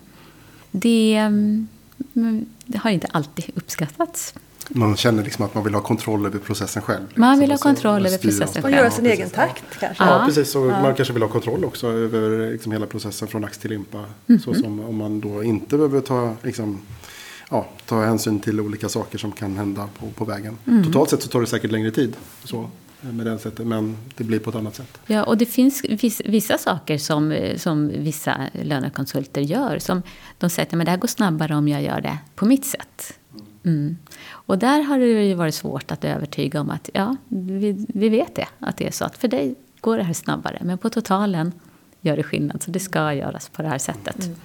Det, 0.70 1.14
mm, 1.16 2.46
det 2.64 2.78
har 2.78 2.90
inte 2.90 3.06
alltid 3.06 3.44
uppskattats. 3.54 4.34
Man 4.68 4.96
känner 4.96 5.24
liksom 5.24 5.44
att 5.44 5.54
man 5.54 5.64
vill 5.64 5.74
ha 5.74 5.80
kontroll 5.80 6.26
över 6.26 6.38
processen 6.38 6.82
själv. 6.82 7.06
Man 7.14 7.38
vill 7.38 7.50
ha 7.50 7.58
kontroll 7.58 8.06
över 8.06 8.18
processen 8.18 8.62
själv. 8.62 8.64
Och 8.64 8.70
göra 8.70 8.90
sin 8.90 9.04
ja, 9.04 9.10
egen 9.10 9.30
takt 9.30 9.64
kanske. 9.80 10.04
Ja, 10.04 10.22
precis. 10.26 10.54
Och 10.54 10.66
ja. 10.66 10.82
man 10.82 10.94
kanske 10.94 11.14
vill 11.14 11.22
ha 11.22 11.30
kontroll 11.30 11.64
också 11.64 11.86
över 11.86 12.52
liksom 12.52 12.72
hela 12.72 12.86
processen 12.86 13.28
från 13.28 13.44
ax 13.44 13.58
till 13.58 13.70
limpa. 13.70 14.04
Mm. 14.26 14.40
Så 14.40 14.54
som 14.54 14.80
om 14.80 14.96
man 14.96 15.20
då 15.20 15.42
inte 15.42 15.76
behöver 15.76 16.00
ta, 16.00 16.36
liksom, 16.42 16.80
ja, 17.50 17.66
ta 17.86 18.04
hänsyn 18.04 18.40
till 18.40 18.60
olika 18.60 18.88
saker 18.88 19.18
som 19.18 19.32
kan 19.32 19.56
hända 19.56 19.88
på, 19.98 20.10
på 20.10 20.24
vägen. 20.24 20.58
Mm. 20.66 20.84
Totalt 20.84 21.10
sett 21.10 21.22
så 21.22 21.28
tar 21.28 21.40
det 21.40 21.46
säkert 21.46 21.70
längre 21.70 21.90
tid. 21.90 22.16
Så 22.44 22.70
med 23.00 23.26
den 23.26 23.38
sättet, 23.38 23.66
men 23.66 23.96
det 24.16 24.24
blir 24.24 24.38
på 24.38 24.50
ett 24.50 24.56
annat 24.56 24.76
sätt. 24.76 24.98
Ja, 25.06 25.24
och 25.24 25.38
det 25.38 25.46
finns 25.46 25.84
vissa, 25.84 26.24
vissa 26.26 26.58
saker 26.58 26.98
som, 26.98 27.52
som 27.56 27.88
vissa 27.88 28.40
lönekonsulter 28.52 29.40
gör. 29.40 29.78
Som 29.78 30.02
de 30.38 30.50
säger 30.50 30.66
att 30.78 30.84
det 30.84 30.90
här 30.90 30.98
går 30.98 31.08
snabbare 31.08 31.54
om 31.54 31.68
jag 31.68 31.82
gör 31.82 32.00
det 32.00 32.18
på 32.34 32.46
mitt 32.46 32.64
sätt. 32.64 33.18
Mm. 33.64 33.96
Och 34.48 34.58
där 34.58 34.82
har 34.82 34.98
det 34.98 35.06
ju 35.06 35.34
varit 35.34 35.54
svårt 35.54 35.92
att 35.92 36.04
övertyga 36.04 36.60
om 36.60 36.70
att 36.70 36.90
ja, 36.92 37.16
vi, 37.28 37.86
vi 37.88 38.08
vet 38.08 38.34
det, 38.34 38.48
att 38.58 38.76
det 38.76 38.86
är 38.86 38.90
så 38.90 39.04
att 39.04 39.16
för 39.16 39.28
dig 39.28 39.54
går 39.80 39.96
det 39.96 40.02
här 40.02 40.12
snabbare, 40.12 40.58
men 40.62 40.78
på 40.78 40.90
totalen 40.90 41.52
gör 42.00 42.16
det 42.16 42.22
skillnad, 42.22 42.62
så 42.62 42.70
det 42.70 42.80
ska 42.80 43.14
göras 43.14 43.48
på 43.48 43.62
det 43.62 43.68
här 43.68 43.78
sättet. 43.78 44.24
Mm. 44.24 44.36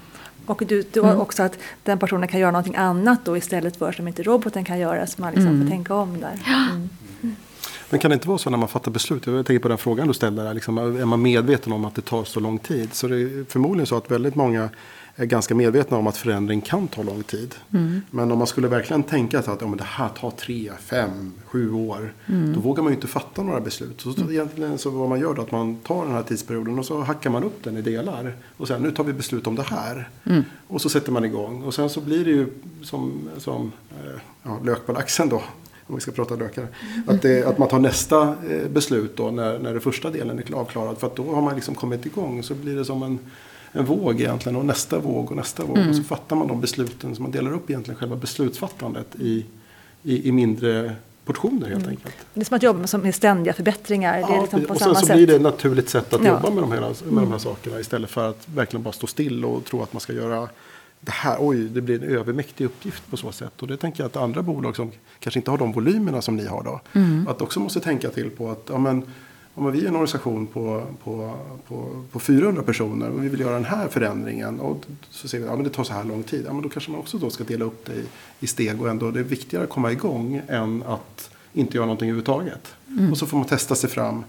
Och 0.45 0.63
du, 0.67 0.83
du 0.91 1.01
har 1.01 1.09
mm. 1.09 1.21
också 1.21 1.43
att 1.43 1.57
den 1.83 1.99
personen 1.99 2.27
kan 2.27 2.39
göra 2.39 2.51
någonting 2.51 2.75
annat 2.75 3.25
då 3.25 3.37
istället 3.37 3.77
för 3.77 3.91
som 3.91 4.07
inte 4.07 4.23
roboten 4.23 4.65
kan 4.65 4.79
göra, 4.79 5.07
så 5.07 5.21
man 5.21 5.33
liksom 5.33 5.53
mm. 5.53 5.61
får 5.61 5.71
tänka 5.71 5.95
om 5.95 6.19
där. 6.19 6.39
Mm. 6.71 6.89
Men 7.93 7.99
kan 7.99 8.11
det 8.11 8.13
inte 8.13 8.27
vara 8.27 8.37
så 8.37 8.49
när 8.49 8.57
man 8.57 8.67
fattar 8.67 8.91
beslut? 8.91 9.27
Jag 9.27 9.45
tänker 9.45 9.59
på 9.59 9.67
den 9.67 9.77
frågan 9.77 10.07
du 10.07 10.13
ställde 10.13 10.43
där. 10.43 10.53
Liksom, 10.53 10.77
är 10.77 11.05
man 11.05 11.21
medveten 11.21 11.73
om 11.73 11.85
att 11.85 11.95
det 11.95 12.01
tar 12.01 12.23
så 12.23 12.39
lång 12.39 12.59
tid? 12.59 12.93
Så 12.93 13.07
det 13.07 13.15
är 13.15 13.45
förmodligen 13.49 13.87
så 13.87 13.97
att 13.97 14.11
väldigt 14.11 14.35
många 14.35 14.69
är 15.15 15.25
ganska 15.25 15.55
medvetna 15.55 15.97
om 15.97 16.07
att 16.07 16.17
förändring 16.17 16.61
kan 16.61 16.87
ta 16.87 17.03
lång 17.03 17.23
tid. 17.23 17.55
Mm. 17.73 18.01
Men 18.11 18.31
om 18.31 18.37
man 18.37 18.47
skulle 18.47 18.67
verkligen 18.67 19.03
tänka 19.03 19.41
sig 19.41 19.53
att 19.53 19.61
ja, 19.61 19.67
men 19.67 19.77
det 19.77 19.83
här 19.83 20.09
tar 20.09 20.31
tre, 20.31 20.71
fem, 20.79 21.33
sju 21.45 21.73
år. 21.73 22.13
Mm. 22.25 22.53
Då 22.53 22.59
vågar 22.59 22.83
man 22.83 22.91
ju 22.91 22.95
inte 22.95 23.07
fatta 23.07 23.43
några 23.43 23.61
beslut. 23.61 24.01
Så 24.01 24.09
mm. 24.17 24.31
egentligen 24.31 24.77
så 24.77 24.89
vad 24.89 25.09
man 25.09 25.19
gör 25.19 25.33
då 25.33 25.41
att 25.41 25.51
man 25.51 25.75
tar 25.75 26.05
den 26.05 26.13
här 26.13 26.23
tidsperioden 26.23 26.79
och 26.79 26.85
så 26.85 27.01
hackar 27.01 27.29
man 27.29 27.43
upp 27.43 27.63
den 27.63 27.77
i 27.77 27.81
delar. 27.81 28.35
Och 28.57 28.67
sen 28.67 28.81
nu 28.81 28.91
tar 28.91 29.03
vi 29.03 29.13
beslut 29.13 29.47
om 29.47 29.55
det 29.55 29.63
här. 29.63 30.09
Mm. 30.23 30.43
Och 30.67 30.81
så 30.81 30.89
sätter 30.89 31.11
man 31.11 31.25
igång. 31.25 31.63
Och 31.63 31.73
sen 31.73 31.89
så 31.89 32.01
blir 32.01 32.25
det 32.25 32.31
ju 32.31 32.47
som, 32.83 33.29
som 33.37 33.71
eh, 33.91 34.21
ja, 34.43 34.59
lök 34.63 34.85
på 34.85 34.91
laxen 34.91 35.29
då 35.29 35.43
om 35.87 35.95
vi 35.95 36.01
ska 36.01 36.11
prata 36.11 36.35
lökar. 36.35 36.67
Att, 37.07 37.21
det, 37.21 37.47
att 37.47 37.57
man 37.57 37.67
tar 37.67 37.79
nästa 37.79 38.35
eh, 38.49 38.67
beslut 38.69 39.17
då 39.17 39.31
när, 39.31 39.59
när 39.59 39.71
den 39.71 39.81
första 39.81 40.09
delen 40.09 40.39
är 40.39 40.53
avklarad. 40.53 40.97
För 40.97 41.07
att 41.07 41.15
då 41.15 41.33
har 41.33 41.41
man 41.41 41.55
liksom 41.55 41.75
kommit 41.75 42.05
igång. 42.05 42.43
Så 42.43 42.53
blir 42.53 42.75
det 42.75 42.85
som 42.85 43.03
en, 43.03 43.19
en 43.71 43.85
våg 43.85 44.21
egentligen 44.21 44.55
och 44.55 44.65
nästa 44.65 44.99
våg 44.99 45.31
och 45.31 45.37
nästa 45.37 45.63
våg. 45.63 45.77
Mm. 45.77 45.89
Och 45.89 45.95
så 45.95 46.03
fattar 46.03 46.35
man 46.35 46.47
de 46.47 46.61
besluten. 46.61 47.15
Så 47.15 47.21
man 47.21 47.31
delar 47.31 47.53
upp 47.53 47.69
egentligen 47.69 47.99
själva 47.99 48.15
beslutsfattandet 48.15 49.15
i, 49.19 49.45
i, 50.03 50.29
i 50.29 50.31
mindre 50.31 50.95
portioner 51.25 51.67
helt 51.67 51.83
mm. 51.83 51.89
enkelt. 51.89 52.15
Det 52.33 52.41
är 52.41 52.45
som 52.45 52.55
att 52.55 52.63
jobba 52.63 52.97
med 52.97 53.15
ständiga 53.15 53.53
förbättringar. 53.53 54.19
Ja, 54.19 54.27
det 54.27 54.33
är 54.33 54.41
liksom 54.41 54.61
på 54.61 54.73
och 54.73 54.79
sen 54.79 54.95
så 54.95 55.13
blir 55.13 55.27
det 55.27 55.35
ett 55.35 55.41
naturligt 55.41 55.89
sätt 55.89 56.13
att 56.13 56.23
ja. 56.23 56.29
jobba 56.29 56.49
med, 56.49 56.63
de 56.63 56.71
här, 56.71 56.79
med 56.79 57.01
mm. 57.01 57.15
de 57.15 57.17
här 57.17 57.25
mm. 57.25 57.39
sakerna 57.39 57.79
istället 57.79 58.09
för 58.09 58.29
att 58.29 58.49
verkligen 58.49 58.83
bara 58.83 58.93
stå 58.93 59.07
still 59.07 59.45
och 59.45 59.65
tro 59.65 59.83
att 59.83 59.93
man 59.93 59.99
ska 59.99 60.13
göra 60.13 60.49
det 61.05 61.11
här, 61.11 61.37
oj, 61.39 61.57
det 61.57 61.81
blir 61.81 62.03
en 62.03 62.09
övermäktig 62.09 62.65
uppgift 62.65 63.09
på 63.09 63.17
så 63.17 63.31
sätt. 63.31 63.61
Och 63.61 63.67
det 63.67 63.77
tänker 63.77 64.03
jag 64.03 64.09
att 64.09 64.15
andra 64.15 64.41
bolag 64.41 64.75
som 64.75 64.91
kanske 65.19 65.39
inte 65.39 65.51
har 65.51 65.57
de 65.57 65.71
volymerna 65.71 66.21
som 66.21 66.35
ni 66.35 66.45
har 66.45 66.63
då, 66.63 66.81
mm. 66.93 67.27
att 67.27 67.41
också 67.41 67.59
måste 67.59 67.79
tänka 67.79 68.09
till 68.09 68.29
på 68.29 68.51
att 68.51 68.67
ja, 68.69 68.77
men, 68.77 69.03
om 69.55 69.71
vi 69.71 69.83
är 69.83 69.87
en 69.87 69.95
organisation 69.95 70.47
på, 70.47 70.83
på, 71.03 71.33
på, 71.67 72.03
på 72.11 72.19
400 72.19 72.63
personer 72.63 73.09
och 73.09 73.23
vi 73.23 73.29
vill 73.29 73.39
göra 73.39 73.53
den 73.53 73.65
här 73.65 73.87
förändringen 73.87 74.59
och 74.59 74.85
så 75.09 75.27
säger 75.27 75.43
vi 75.43 75.49
att 75.49 75.57
ja, 75.57 75.63
det 75.63 75.69
tar 75.69 75.83
så 75.83 75.93
här 75.93 76.03
lång 76.03 76.23
tid. 76.23 76.43
Ja, 76.47 76.53
men 76.53 76.61
då 76.61 76.69
kanske 76.69 76.91
man 76.91 76.99
också 76.99 77.17
då 77.17 77.29
ska 77.29 77.43
dela 77.43 77.65
upp 77.65 77.85
det 77.85 77.93
i, 77.93 78.03
i 78.39 78.47
steg 78.47 78.81
och 78.81 78.89
ändå 78.89 79.11
det 79.11 79.19
är 79.19 79.23
viktigare 79.23 79.63
att 79.63 79.69
komma 79.69 79.91
igång 79.91 80.41
än 80.47 80.83
att 80.83 81.32
inte 81.53 81.77
göra 81.77 81.85
någonting 81.85 82.09
överhuvudtaget. 82.09 82.75
Mm. 82.87 83.11
Och 83.11 83.17
så 83.17 83.25
får 83.25 83.37
man 83.37 83.47
testa 83.47 83.75
sig 83.75 83.89
fram 83.89 84.23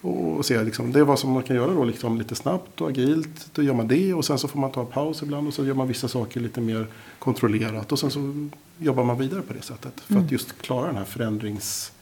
och 0.00 0.46
se 0.46 0.62
liksom, 0.62 0.92
det 0.92 0.98
är 0.98 1.04
vad 1.04 1.18
som 1.18 1.30
man 1.30 1.42
kan 1.42 1.56
göra 1.56 1.74
då 1.74 1.84
liksom, 1.84 2.18
lite 2.18 2.34
snabbt 2.34 2.80
och 2.80 2.88
agilt. 2.88 3.50
Då 3.54 3.62
gör 3.62 3.74
man 3.74 3.88
det 3.88 4.14
och 4.14 4.24
sen 4.24 4.38
så 4.38 4.48
får 4.48 4.58
man 4.58 4.70
ta 4.70 4.84
paus 4.84 5.22
ibland 5.22 5.48
och 5.48 5.54
så 5.54 5.64
gör 5.64 5.74
man 5.74 5.88
vissa 5.88 6.08
saker 6.08 6.40
lite 6.40 6.60
mer 6.60 6.86
kontrollerat 7.18 7.92
och 7.92 7.98
sen 7.98 8.10
så 8.10 8.48
jobbar 8.78 9.04
man 9.04 9.18
vidare 9.18 9.42
på 9.42 9.52
det 9.52 9.62
sättet 9.62 10.00
för 10.00 10.14
mm. 10.14 10.24
att 10.24 10.32
just 10.32 10.62
klara 10.62 10.86
den 10.86 10.96
här 10.96 11.04
förändrings 11.04 11.92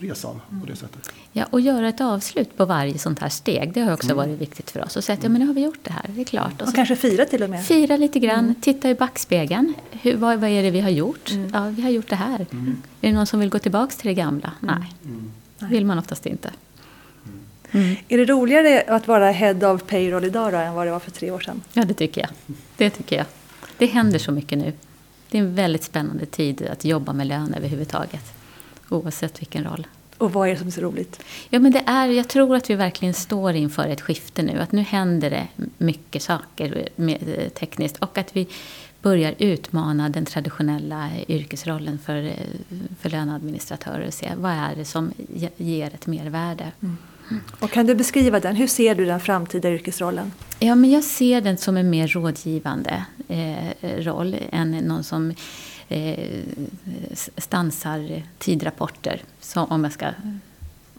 resan 0.00 0.40
på 0.60 0.66
det 0.66 0.76
sättet. 0.76 1.12
Ja, 1.32 1.46
och 1.50 1.60
göra 1.60 1.88
ett 1.88 2.00
avslut 2.00 2.56
på 2.56 2.64
varje 2.64 2.98
sånt 2.98 3.18
här 3.18 3.28
steg. 3.28 3.72
Det 3.72 3.80
har 3.80 3.92
också 3.92 4.12
mm. 4.12 4.16
varit 4.16 4.40
viktigt 4.40 4.70
för 4.70 4.84
oss. 4.84 4.96
Och 4.96 5.04
säga 5.04 5.16
att 5.16 5.22
ja, 5.22 5.28
men 5.28 5.40
nu 5.40 5.46
har 5.46 5.54
vi 5.54 5.64
gjort 5.64 5.78
det 5.82 5.92
här, 5.92 6.04
det 6.08 6.20
är 6.20 6.24
klart. 6.24 6.62
Och, 6.62 6.68
och 6.68 6.74
kanske 6.74 6.96
fira 6.96 7.24
till 7.24 7.42
och 7.42 7.50
med. 7.50 7.64
Fira 7.64 7.96
lite 7.96 8.18
grann, 8.18 8.44
mm. 8.44 8.54
titta 8.54 8.90
i 8.90 8.94
backspegeln. 8.94 9.74
Hur, 9.90 10.16
vad, 10.16 10.38
vad 10.38 10.50
är 10.50 10.62
det 10.62 10.70
vi 10.70 10.80
har 10.80 10.90
gjort? 10.90 11.30
Mm. 11.30 11.50
Ja, 11.54 11.68
vi 11.68 11.82
har 11.82 11.90
gjort 11.90 12.08
det 12.08 12.16
här. 12.16 12.46
Mm. 12.52 12.82
Är 13.00 13.08
det 13.08 13.14
någon 13.14 13.26
som 13.26 13.40
vill 13.40 13.50
gå 13.50 13.58
tillbaka 13.58 13.94
till 13.96 14.06
det 14.06 14.14
gamla? 14.14 14.52
Mm. 14.62 14.74
Nej, 14.78 14.92
det 15.58 15.66
vill 15.66 15.86
man 15.86 15.98
oftast 15.98 16.26
inte. 16.26 16.50
Mm. 17.70 17.96
Är 18.08 18.18
det 18.18 18.24
roligare 18.24 18.84
att 18.88 19.08
vara 19.08 19.30
head 19.30 19.72
of 19.72 19.82
payroll 19.86 20.24
idag 20.24 20.52
då, 20.52 20.58
än 20.58 20.74
vad 20.74 20.86
det 20.86 20.90
var 20.90 21.00
för 21.00 21.10
tre 21.10 21.30
år 21.30 21.40
sedan? 21.40 21.62
Ja, 21.72 21.84
det 21.84 21.94
tycker 21.94 22.20
jag. 22.20 22.30
Det 22.76 22.90
tycker 22.90 23.16
jag. 23.16 23.26
Det 23.78 23.86
händer 23.86 24.18
så 24.18 24.32
mycket 24.32 24.58
nu. 24.58 24.72
Det 25.30 25.38
är 25.38 25.42
en 25.42 25.54
väldigt 25.54 25.84
spännande 25.84 26.26
tid 26.26 26.68
att 26.72 26.84
jobba 26.84 27.12
med 27.12 27.26
lön 27.26 27.54
överhuvudtaget. 27.54 28.37
Oavsett 28.88 29.40
vilken 29.40 29.64
roll. 29.64 29.86
Och 30.18 30.32
vad 30.32 30.48
är 30.48 30.52
det 30.52 30.58
som 30.58 30.66
är 30.66 30.70
så 30.72 30.80
roligt? 30.80 31.22
Ja, 31.50 31.58
men 31.58 31.72
det 31.72 31.82
är, 31.86 32.06
jag 32.06 32.28
tror 32.28 32.56
att 32.56 32.70
vi 32.70 32.74
verkligen 32.74 33.14
står 33.14 33.54
inför 33.54 33.88
ett 33.88 34.00
skifte 34.00 34.42
nu. 34.42 34.58
Att 34.58 34.72
nu 34.72 34.82
händer 34.82 35.30
det 35.30 35.48
mycket 35.78 36.22
saker 36.22 36.88
med, 36.96 37.50
tekniskt. 37.54 37.96
Och 37.96 38.18
att 38.18 38.36
vi 38.36 38.48
börjar 39.02 39.34
utmana 39.38 40.08
den 40.08 40.24
traditionella 40.24 41.10
yrkesrollen 41.28 41.98
för, 41.98 42.32
för 43.00 43.10
löneadministratörer. 43.10 44.06
Och 44.06 44.14
se 44.14 44.30
vad 44.36 44.52
är 44.52 44.76
det 44.76 44.84
som 44.84 45.12
ger 45.56 45.86
ett 45.86 46.06
mervärde. 46.06 46.72
Mm. 46.82 46.96
Och 47.60 47.70
kan 47.70 47.86
du 47.86 47.94
beskriva 47.94 48.40
den? 48.40 48.56
Hur 48.56 48.66
ser 48.66 48.94
du 48.94 49.04
den 49.04 49.20
framtida 49.20 49.70
yrkesrollen? 49.70 50.32
Ja, 50.58 50.74
men 50.74 50.90
jag 50.90 51.04
ser 51.04 51.40
den 51.40 51.56
som 51.56 51.76
en 51.76 51.90
mer 51.90 52.08
rådgivande 52.08 53.04
eh, 53.28 53.98
roll 53.98 54.36
än 54.52 54.70
någon 54.70 55.04
som 55.04 55.34
eh, 55.88 56.42
stansar 57.36 58.22
tidrapporter. 58.38 59.22
Så, 59.40 59.60
om 59.60 59.84
jag 59.84 59.92
ska 59.92 60.06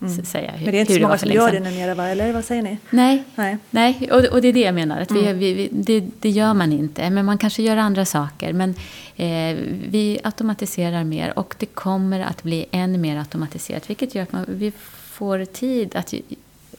mm. 0.02 0.26
säga 0.26 0.52
hur, 0.52 0.66
Men 0.66 0.72
det 0.72 0.78
är 0.78 0.82
inte 0.82 0.94
så 0.94 1.02
många 1.02 1.18
som 1.18 1.32
gör 1.32 1.52
det 1.52 1.60
numera, 1.60 1.96
va? 1.96 2.08
eller 2.08 2.34
vad 2.34 2.46
säger 2.46 2.62
ni? 2.62 2.78
Nej, 2.90 3.24
Nej. 3.36 3.58
Nej. 3.70 4.10
Och, 4.12 4.26
och 4.26 4.42
det 4.42 4.48
är 4.48 4.54
det 4.54 4.60
jag 4.60 4.76
menar. 4.76 5.02
Att 5.02 5.12
vi, 5.12 5.20
mm. 5.20 5.40
vi, 5.40 5.54
vi, 5.54 5.70
det, 5.72 6.04
det, 6.20 6.30
gör 6.30 6.54
man 6.54 6.74
inte, 6.74 7.10
men 7.10 7.26
man 7.26 7.38
kanske 7.38 7.64
gör 7.64 7.78
andra 7.78 8.06
saker. 8.06 8.54
Men 8.54 8.76
eh, 9.16 9.58
vi 9.90 10.20
automatiserar 10.24 11.04
mer 11.04 11.40
och 11.40 11.56
det 11.58 11.66
kommer 11.66 12.20
att 12.20 12.44
bli 12.44 12.66
än 12.72 13.02
mer 13.02 13.18
automatiserat. 13.18 13.90
Vilket 13.90 14.16
gör 14.16 14.24
att 14.24 14.32
man, 14.32 14.46
vi 14.48 14.72
får 15.20 15.46
tid 15.46 15.96
att 15.96 16.14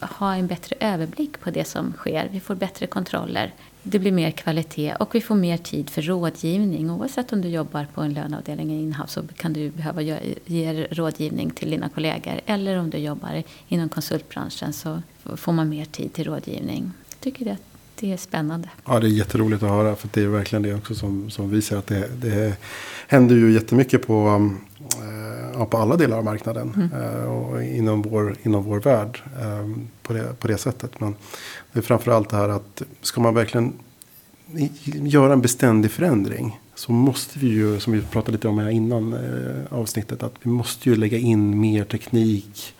ha 0.00 0.34
en 0.34 0.46
bättre 0.46 0.76
överblick 0.80 1.40
på 1.40 1.50
det 1.50 1.64
som 1.64 1.92
sker. 1.92 2.28
Vi 2.32 2.40
får 2.40 2.54
bättre 2.54 2.86
kontroller. 2.86 3.52
Det 3.82 3.98
blir 3.98 4.12
mer 4.12 4.30
kvalitet 4.30 4.94
och 4.94 5.14
vi 5.14 5.20
får 5.20 5.34
mer 5.34 5.56
tid 5.56 5.90
för 5.90 6.02
rådgivning. 6.02 6.90
Oavsett 6.90 7.32
om 7.32 7.40
du 7.40 7.48
jobbar 7.48 7.86
på 7.94 8.00
en 8.00 8.12
löneavdelning 8.12 8.70
i 8.70 8.82
inhouse 8.82 9.12
så 9.12 9.34
kan 9.36 9.52
du 9.52 9.70
behöva 9.70 10.02
ge 10.46 10.86
rådgivning 10.90 11.50
till 11.50 11.70
dina 11.70 11.88
kollegor. 11.88 12.40
Eller 12.46 12.76
om 12.76 12.90
du 12.90 12.98
jobbar 12.98 13.42
inom 13.68 13.88
konsultbranschen 13.88 14.72
så 14.72 15.02
får 15.36 15.52
man 15.52 15.68
mer 15.68 15.84
tid 15.84 16.12
till 16.12 16.24
rådgivning. 16.24 16.92
Jag 17.10 17.20
tycker 17.20 17.44
det, 17.44 17.56
det 18.00 18.12
är 18.12 18.16
spännande. 18.16 18.68
Ja, 18.86 19.00
det 19.00 19.06
är 19.06 19.10
jätteroligt 19.10 19.62
att 19.62 19.70
höra. 19.70 19.96
För 19.96 20.08
det 20.12 20.22
är 20.22 20.26
verkligen 20.26 20.62
det 20.62 20.74
också 20.74 20.94
som, 20.94 21.30
som 21.30 21.50
visar 21.50 21.76
att 21.76 21.86
det, 21.86 22.08
det 22.20 22.56
händer 23.08 23.36
ju 23.36 23.52
jättemycket 23.52 24.06
på 24.06 24.28
um, 24.28 24.58
ja, 25.54 25.66
på 25.66 25.76
alla 25.76 25.96
delar 25.96 26.18
av 26.18 26.24
marknaden. 26.24 26.72
Mm. 26.76 27.02
Eh, 27.02 27.24
och 27.24 27.62
inom 27.62 28.02
vår, 28.02 28.36
inom 28.42 28.64
vår 28.64 28.80
värld 28.80 29.22
eh, 29.40 29.68
på, 30.02 30.12
det, 30.12 30.40
på 30.40 30.48
det 30.48 30.58
sättet. 30.58 31.00
Men 31.00 31.14
det 31.72 31.78
är 31.78 31.82
framförallt 31.82 32.28
det 32.28 32.36
här 32.36 32.48
att 32.48 32.82
ska 33.02 33.20
man 33.20 33.34
verkligen 33.34 33.72
göra 34.94 35.32
en 35.32 35.40
beständig 35.40 35.90
förändring. 35.90 36.60
Så 36.74 36.92
måste 36.92 37.38
vi 37.38 37.46
ju, 37.46 37.80
som 37.80 37.92
vi 37.92 38.02
pratade 38.02 38.32
lite 38.32 38.48
om 38.48 38.58
här 38.58 38.70
innan 38.70 39.12
eh, 39.12 39.78
avsnittet. 39.78 40.22
Att 40.22 40.34
vi 40.42 40.50
måste 40.50 40.88
ju 40.88 40.96
lägga 40.96 41.18
in 41.18 41.60
mer 41.60 41.84
teknik. 41.84 42.74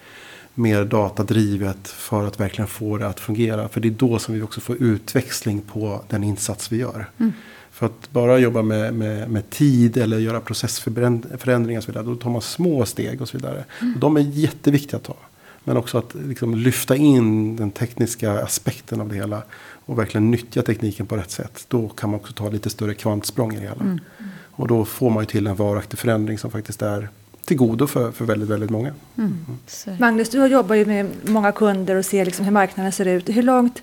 Mer 0.55 0.85
datadrivet 0.85 1.89
för 1.89 2.27
att 2.27 2.41
verkligen 2.41 2.69
få 2.69 2.99
det 2.99 3.09
att 3.09 3.21
fungera. 3.21 3.69
För 3.69 3.81
det 3.81 3.89
är 3.89 3.91
då 3.91 4.19
som 4.19 4.35
vi 4.35 4.43
också 4.43 4.61
får 4.61 4.83
utväxling 4.83 5.61
på 5.61 6.01
den 6.09 6.25
insats 6.25 6.73
vi 6.73 6.77
gör. 6.77 7.11
Mm. 7.19 7.33
För 7.81 7.87
att 7.87 8.11
bara 8.13 8.39
jobba 8.39 8.63
med, 8.63 8.95
med, 8.95 9.31
med 9.31 9.51
tid 9.51 9.97
eller 9.97 10.19
göra 10.19 10.41
processförändringar 10.41 11.79
och 11.79 11.85
så 11.85 11.93
vidare. 11.93 12.05
Då 12.05 12.15
tar 12.15 12.31
man 12.31 12.43
små 12.43 12.87
steg 12.87 13.23
och 13.23 13.29
så 13.29 13.37
vidare. 13.37 13.65
Mm. 13.81 13.95
Och 13.95 14.01
de 14.01 14.17
är 14.17 14.21
jätteviktiga 14.21 14.97
att 14.97 15.05
ta. 15.05 15.17
Men 15.65 15.77
också 15.77 15.99
att 15.99 16.15
liksom 16.15 16.55
lyfta 16.55 16.97
in 16.97 17.57
den 17.57 17.71
tekniska 17.71 18.43
aspekten 18.43 19.01
av 19.01 19.09
det 19.09 19.15
hela. 19.15 19.43
Och 19.85 19.99
verkligen 19.99 20.31
nyttja 20.31 20.63
tekniken 20.63 21.07
på 21.07 21.17
rätt 21.17 21.31
sätt. 21.31 21.65
Då 21.69 21.89
kan 21.89 22.11
man 22.11 22.21
också 22.21 22.33
ta 22.33 22.49
lite 22.49 22.71
större 22.71 22.95
kvantsprång 22.95 23.53
i 23.53 23.57
det 23.57 23.63
hela. 23.63 23.81
Mm. 23.81 24.01
Och 24.51 24.69
då 24.69 24.85
får 24.85 25.11
man 25.11 25.23
ju 25.23 25.27
till 25.27 25.47
en 25.47 25.57
varaktig 25.57 25.99
förändring 25.99 26.39
som 26.39 26.51
faktiskt 26.51 26.83
är 26.83 27.09
till 27.51 27.57
godo 27.57 27.87
för, 27.87 28.13
för 28.13 28.25
väldigt, 28.25 28.49
väldigt 28.49 28.71
många. 28.71 28.89
Mm. 29.19 29.47
Mm. 29.87 29.99
Magnus, 29.99 30.29
du 30.29 30.47
jobbar 30.47 30.75
ju 30.75 30.87
med 30.87 31.07
många 31.23 31.53
kunder 31.53 31.97
och 31.97 32.05
ser 32.05 32.25
liksom 32.25 32.45
hur 32.45 32.53
marknaden 32.53 32.93
ser 32.93 33.09
ut. 33.09 33.29
Hur 33.29 33.43
långt, 33.43 33.83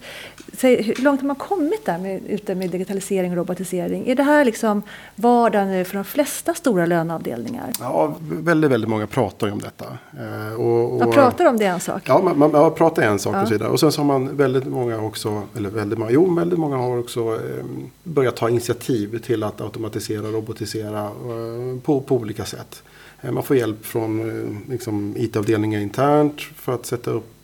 säg, 0.53 0.81
hur 0.81 1.03
långt 1.03 1.21
har 1.21 1.27
man 1.27 1.35
kommit 1.35 1.85
där 1.85 1.97
med, 1.97 2.21
ute 2.27 2.55
med 2.55 2.69
digitalisering 2.69 3.31
och 3.31 3.37
robotisering? 3.37 4.07
Är 4.07 4.15
det 4.15 4.23
här 4.23 4.45
liksom 4.45 4.81
vardag 5.15 5.67
nu 5.67 5.83
för 5.83 5.95
de 5.95 6.03
flesta 6.03 6.53
stora 6.53 6.85
löneavdelningar? 6.85 7.71
Ja, 7.79 8.15
väldigt, 8.19 8.71
väldigt 8.71 8.89
många 8.89 9.07
pratar 9.07 9.47
ju 9.47 9.53
om 9.53 9.59
detta. 9.59 9.85
Eh, 10.19 10.53
och, 10.53 10.93
och, 10.93 10.99
man 10.99 11.11
pratar 11.11 11.45
om 11.45 11.57
det 11.57 11.65
är 11.65 11.73
en 11.73 11.79
sak? 11.79 12.01
Ja, 12.05 12.21
man, 12.23 12.39
man, 12.39 12.51
man 12.51 12.73
pratar 12.73 13.03
en 13.03 13.19
sak 13.19 13.35
ja. 13.35 13.41
och 13.41 13.47
så 13.47 13.53
vidare. 13.53 13.69
Och 13.69 13.79
sen 13.79 13.91
så 13.91 14.01
har 14.01 14.05
man 14.05 14.37
väldigt 14.37 14.65
många 14.65 15.01
också, 15.01 15.41
eller 15.57 15.69
väldigt 15.69 15.99
många, 15.99 16.11
jo 16.11 16.35
väldigt 16.35 16.59
många 16.59 16.77
har 16.77 16.99
också 16.99 17.19
eh, 17.19 17.65
börjat 18.03 18.35
ta 18.35 18.49
initiativ 18.49 19.19
till 19.19 19.43
att 19.43 19.61
automatisera, 19.61 20.27
robotisera 20.27 21.03
eh, 21.03 21.79
på, 21.83 22.01
på 22.01 22.15
olika 22.15 22.45
sätt. 22.45 22.83
Eh, 23.21 23.31
man 23.31 23.43
får 23.43 23.55
hjälp 23.57 23.85
från 23.85 24.19
eh, 24.19 24.71
liksom, 24.71 25.13
IT-avdelningar 25.17 25.79
internt 25.79 26.41
för 26.41 26.75
att 26.75 26.85
sätta 26.85 27.11
upp 27.11 27.36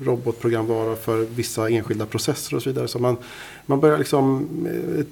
robotprogramvara 0.00 0.96
för 0.96 1.18
vissa 1.18 1.68
enskilda 1.68 2.06
processer 2.06 2.56
och 2.56 2.62
så 2.62 2.70
vidare. 2.70 2.88
Så 2.88 2.98
man, 2.98 3.16
man 3.66 3.80
börjar 3.80 3.98
liksom 3.98 4.48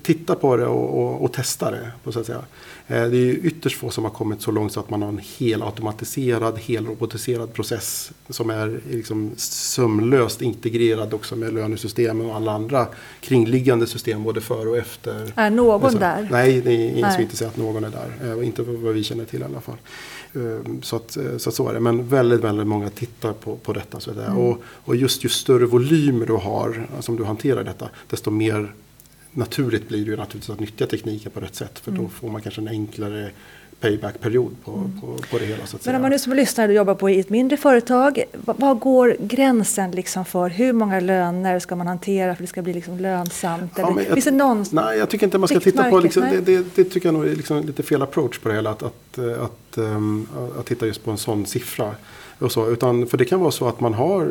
titta 0.02 0.35
på 0.35 0.57
det 0.57 0.66
och, 0.66 1.02
och, 1.02 1.24
och 1.24 1.33
testa 1.33 1.70
det. 1.70 1.92
På 2.05 2.12
så 2.12 2.20
att 2.20 2.26
säga. 2.26 2.42
Det 2.87 3.16
är 3.16 3.46
ytterst 3.46 3.76
få 3.76 3.90
som 3.90 4.05
har 4.05 4.11
kommit 4.11 4.42
så 4.42 4.50
långt 4.50 4.72
så 4.72 4.81
att 4.81 4.90
man 4.90 5.02
har 5.02 5.09
en 5.09 5.20
hel 5.38 5.62
automatiserad, 5.62 6.59
hel 6.59 6.87
robotiserad 6.87 7.52
process 7.52 8.12
som 8.28 8.50
är 8.50 8.81
liksom 8.90 9.31
sömlöst 9.37 10.42
integrerad 10.42 11.14
också 11.14 11.37
med 11.37 11.55
lönesystemen 11.55 12.26
och 12.26 12.37
alla 12.37 12.52
andra 12.52 12.87
kringliggande 13.20 13.87
system 13.87 14.22
både 14.22 14.40
före 14.40 14.68
och 14.68 14.76
efter. 14.76 15.33
Är 15.37 15.50
någon 15.50 15.85
alltså, 15.85 15.98
där? 15.98 16.28
Nej, 16.31 16.61
det 16.61 16.70
är 16.70 16.90
ingen 16.90 17.12
som 17.12 17.22
inte 17.22 17.37
säger 17.37 17.50
att 17.50 17.57
någon 17.57 17.85
är 17.85 17.90
där. 17.90 18.42
Inte 18.42 18.62
vad 18.62 18.94
vi 18.94 19.05
känner 19.05 19.24
till 19.24 19.40
i 19.40 19.44
alla 19.44 19.61
fall. 19.61 19.76
Ehm, 20.34 20.82
så, 20.82 20.96
att, 20.96 21.18
så, 21.36 21.48
att 21.48 21.54
så 21.54 21.68
är 21.68 21.74
det. 21.74 21.80
Men 21.80 22.08
väldigt, 22.08 22.40
väldigt 22.40 22.66
många 22.66 22.90
tittar 22.90 23.32
på, 23.32 23.56
på 23.56 23.72
detta. 23.72 24.00
Så 24.00 24.10
mm. 24.10 24.38
och, 24.38 24.62
och 24.64 24.96
just 24.96 25.24
ju 25.24 25.28
större 25.28 25.66
volymer 25.66 26.26
du 26.26 26.32
har, 26.32 26.86
som 27.00 27.16
du 27.16 27.24
hanterar 27.24 27.64
detta, 27.64 27.88
desto 28.10 28.30
mer 28.30 28.74
naturligt 29.32 29.88
blir 29.88 30.04
det 30.04 30.10
ju 30.10 30.16
naturligtvis 30.16 30.50
att 30.50 30.60
nyttja 30.60 30.86
tekniken 30.86 31.32
på 31.32 31.40
rätt 31.40 31.54
sätt. 31.54 31.78
För 31.78 31.90
mm. 31.90 32.02
då 32.02 32.08
får 32.08 32.30
man 32.30 32.42
kanske 32.42 32.60
en 32.60 32.68
enklare 32.68 33.30
payback-period 33.82 34.56
på, 34.64 34.70
mm. 34.70 35.00
på, 35.00 35.06
på, 35.30 35.38
det 35.38 35.44
hela. 35.44 35.66
Så 35.66 35.76
att 35.76 35.86
Men 35.86 35.94
om 35.94 36.02
man 36.02 36.10
nu 36.10 36.18
som 36.18 36.32
lyssnar 36.32 36.68
och 36.68 36.74
jobbar 36.74 36.94
på 36.94 37.10
i 37.10 37.20
ett 37.20 37.30
mindre 37.30 37.56
företag, 37.56 38.24
vad 38.32 38.78
går 38.78 39.16
gränsen 39.20 39.90
liksom 39.90 40.24
för 40.24 40.48
hur 40.48 40.72
många 40.72 41.00
löner 41.00 41.58
ska 41.58 41.76
man 41.76 41.86
hantera 41.86 42.26
för 42.26 42.32
att 42.32 42.38
det 42.38 42.46
ska 42.46 42.62
bli 42.62 42.72
liksom 42.72 42.98
lönsamt? 42.98 43.72
Ja, 43.76 43.94
jag, 43.96 44.14
Finns 44.14 44.24
det 44.24 44.30
någon 44.30 44.64
nej, 44.70 44.98
jag 44.98 45.08
tycker 45.08 45.26
inte 45.26 45.38
man 45.38 45.48
ska 45.48 45.60
titta 45.60 45.90
på, 45.90 46.00
liksom, 46.00 46.22
det, 46.22 46.40
det, 46.40 46.64
det, 46.74 46.84
tycker 46.84 47.06
jag 47.08 47.14
nog 47.14 47.26
är 47.26 47.36
liksom 47.36 47.60
lite 47.60 47.82
fel 47.82 48.02
approach 48.02 48.38
på 48.38 48.48
det 48.48 48.54
hela. 48.54 48.70
Att, 48.70 48.82
att, 48.82 49.18
att, 49.18 49.78
um, 49.78 50.28
att 50.58 50.66
titta 50.66 50.86
just 50.86 51.04
på 51.04 51.10
en 51.10 51.18
sån 51.18 51.46
siffra. 51.46 51.94
Och 52.42 52.52
så, 52.52 52.70
utan, 52.70 53.07
för 53.07 53.18
det 53.18 53.24
kan 53.24 53.40
vara 53.40 53.50
så 53.50 53.68
att 53.68 53.81
man 53.81 53.94
har 53.94 54.22